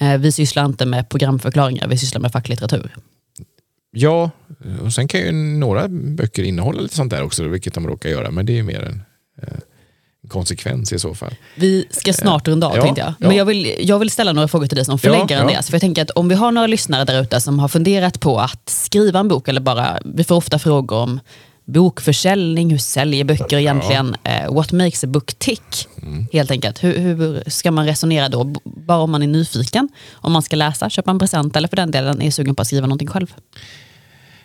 [0.00, 2.94] Eh, vi sysslar inte med programförklaringar, vi sysslar med facklitteratur.
[3.90, 4.30] Ja,
[4.82, 8.30] och sen kan ju några böcker innehålla lite sånt där också, vilket de råkar göra,
[8.30, 9.02] men det är ju mer en
[9.42, 9.58] eh,
[10.28, 11.34] konsekvens i så fall.
[11.54, 13.08] Vi ska snart runda av Ja, tänkte jag.
[13.08, 13.14] ja.
[13.28, 15.40] Men jag vill, jag vill ställa några frågor till dig som förläggare Ja, ja.
[15.40, 15.66] Andreas.
[15.66, 18.38] För jag tänker att om vi har några lyssnare där ute som har funderat på
[18.40, 21.20] att skriva en bok eller bara, vi får ofta frågor om
[21.64, 24.16] bokförsäljning, hur säljer böcker egentligen?
[24.24, 25.86] Eh, what makes a book tick?
[26.02, 26.26] Mm.
[26.32, 26.84] Helt enkelt.
[26.84, 28.44] Hur, hur ska man resonera då?
[28.64, 31.90] Bara om man är nyfiken, om man ska läsa, köpa en present eller för den
[31.90, 33.34] delen är sugen på att skriva någonting själv.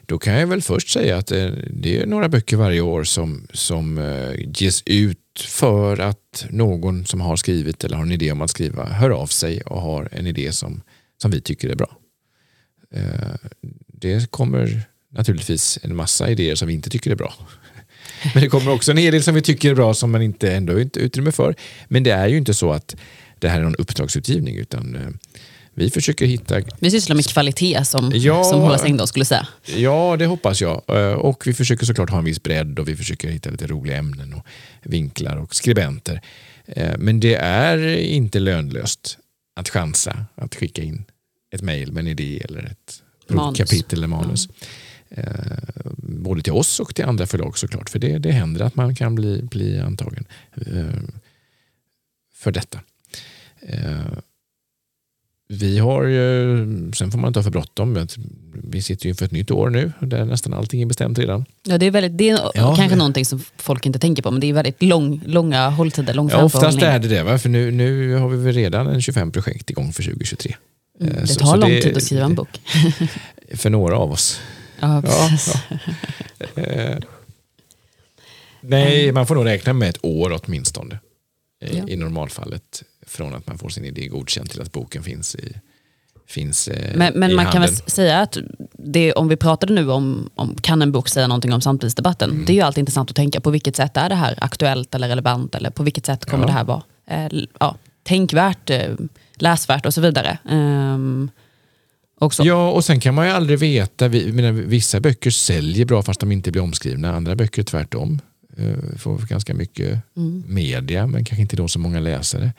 [0.06, 3.48] Då kan jag väl först säga att eh, det är några böcker varje år som,
[3.54, 8.42] som eh, ges ut för att någon som har skrivit eller har en idé om
[8.42, 10.82] att skriva hör av sig och har en idé som,
[11.22, 11.98] som vi tycker är bra.
[12.96, 13.36] Eh,
[13.88, 17.34] det kommer naturligtvis en massa idéer som vi inte tycker är bra.
[18.34, 20.52] Men det kommer också en hel del som vi tycker är bra som man inte
[20.52, 21.56] ändå inte har utrymme för.
[21.88, 22.96] Men det är ju inte så att
[23.40, 25.10] det här är någon uppdragsutgivning utan eh,
[25.74, 28.44] vi försöker hitta Vi sysslar med kvalitet som, Ja.
[28.44, 29.48] som Horace Engdahl skulle säga.
[29.78, 30.82] Ja, det hoppas jag.
[30.88, 33.98] Eh, Och vi försöker såklart ha en viss bredd och vi försöker hitta lite roliga
[33.98, 34.46] ämnen och
[34.84, 36.22] vinklar och skribenter.
[36.66, 39.18] Eh, Men det är inte lönlöst
[39.56, 41.04] att chansa att skicka in
[41.52, 43.58] ett mejl med en idé eller ett Manus.
[43.58, 44.48] kapitel eller manus.
[45.10, 45.24] Eh,
[45.98, 47.90] Både till oss och till andra förlag såklart.
[47.90, 50.26] För det, det händer att man kan bli, bli antagen
[52.36, 52.80] för detta.
[55.52, 57.94] Eh, vi har ju, sen får man inte ha för bråttom.
[57.94, 58.08] men
[58.54, 61.46] Vi sitter ju inför ett nytt år nu där nästan allting är bestämt redan.
[61.64, 64.32] Ja, det är, väldigt, det är Ja, kanske det- någonting som folk inte tänker på,
[64.32, 67.38] men det är väldigt lång, långa hålltider, lång Ja, oftast är det det, va?
[67.38, 70.56] för nu, nu har vi väl redan en 25 projekt igång för 2023.
[71.02, 72.62] Mm, Eh, det så- tar så lång det- tid att skriva en bok.
[73.54, 74.40] För några av oss.
[74.80, 75.56] Ja, Ja, precis.
[76.56, 76.98] Eh,
[78.62, 81.00] nej, man får nog räkna med ett år åtminstone.
[81.66, 81.88] I, Ja.
[81.88, 82.84] I normalfallet.
[83.14, 85.54] Från att man får sin idé godkänd till att boken finns i,
[86.28, 87.76] finns, eh, Men, men man kan handeln.
[87.76, 88.38] väl säga att
[88.74, 92.46] det, om vi pratade nu om, om kan en bok säga någonting om samtidsdebatten, Mm.
[92.46, 95.08] det är ju alltid intressant att tänka på vilket sätt är det här aktuellt eller
[95.08, 96.48] relevant eller på vilket sätt kommer Ja.
[96.48, 97.28] det här vara eh,
[97.60, 98.90] ja, tänkvärt, eh,
[99.36, 100.38] läsvärt och så vidare.
[100.50, 101.30] Ehm,
[102.20, 102.44] också.
[102.44, 104.08] Ja, och sen kan man ju aldrig veta.
[104.08, 107.16] Vi, menar, vissa böcker säljer bra fast de inte blir omskrivna.
[107.16, 108.20] Andra böcker tvärtom.
[108.58, 110.44] Eh, Får ganska mycket Mm.
[110.48, 112.54] media men kanske inte då så många läsare.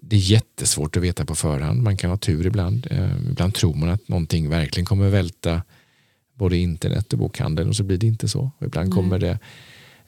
[0.00, 1.82] Det är jättesvårt att veta på förhand.
[1.82, 2.86] Man kan ha tur ibland.
[2.90, 5.62] Eh, Ibland tror man att någonting verkligen kommer välta
[6.34, 8.50] både internet och bokhandeln och så blir det inte så.
[8.58, 9.38] Och ibland kommer det...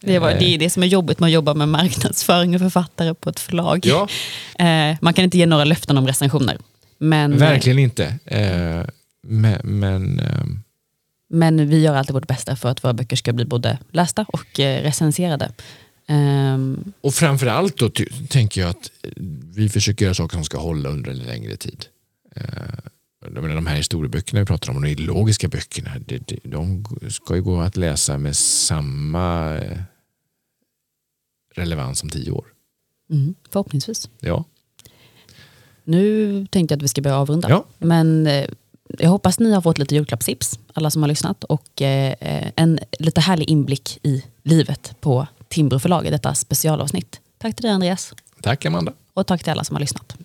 [0.01, 2.61] Det, var, eh, det är det som är jobbigt med att jobba med marknadsföring och
[2.61, 3.81] författare på ett förlag.
[3.87, 4.09] Ja,
[4.59, 6.59] Eh, man kan inte ge några löften om recensioner.
[6.99, 8.19] Men, verkligen inte.
[9.23, 10.63] Men, men ehm,
[11.35, 14.47] men vi gör alltid vårt bästa för att våra böcker ska bli både lästa och
[14.59, 15.53] recenserade.
[16.07, 17.91] Ehm, Och framförallt då
[18.29, 18.91] tänker jag att
[19.55, 21.87] vi försöker göra saker som ska hålla under en längre tid.
[23.25, 25.91] de här historieböckerna vi pratar om, de ideologiska böckerna,
[26.45, 29.79] de ska ju gå att läsa med samma eh,
[31.55, 32.47] relevans om tio år.
[33.11, 34.11] Mm, förhoppningsvis.
[34.21, 34.45] Ja.
[35.85, 37.51] Nu tänkte jag att vi ska börja avrunda.
[37.51, 37.65] Ja.
[37.79, 38.47] Men eh,
[38.99, 42.15] jag hoppas ni har fått lite julklappstips, alla som har lyssnat, och eh,
[42.57, 47.21] en lite härlig inblick i livet på Timbro förlag i detta specialavsnitt.
[47.39, 48.15] Tack till dig Andreas.
[48.43, 48.93] Tack Amanda.
[49.15, 50.17] Och tack till alla som har lyssnat.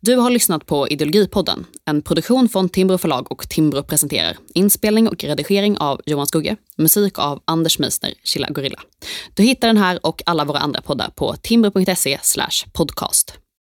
[0.00, 4.36] Du har lyssnat på Ideologipodden, en produktion från Timbro förlag och Timbro presenterar.
[4.54, 8.80] Inspelning och redigering av Johan Skugge, musik av Anders Meisner, Chilla Gorilla.
[9.34, 12.18] Du hittar den här och alla våra andra poddar på timbro.se
[12.72, 13.41] podcast.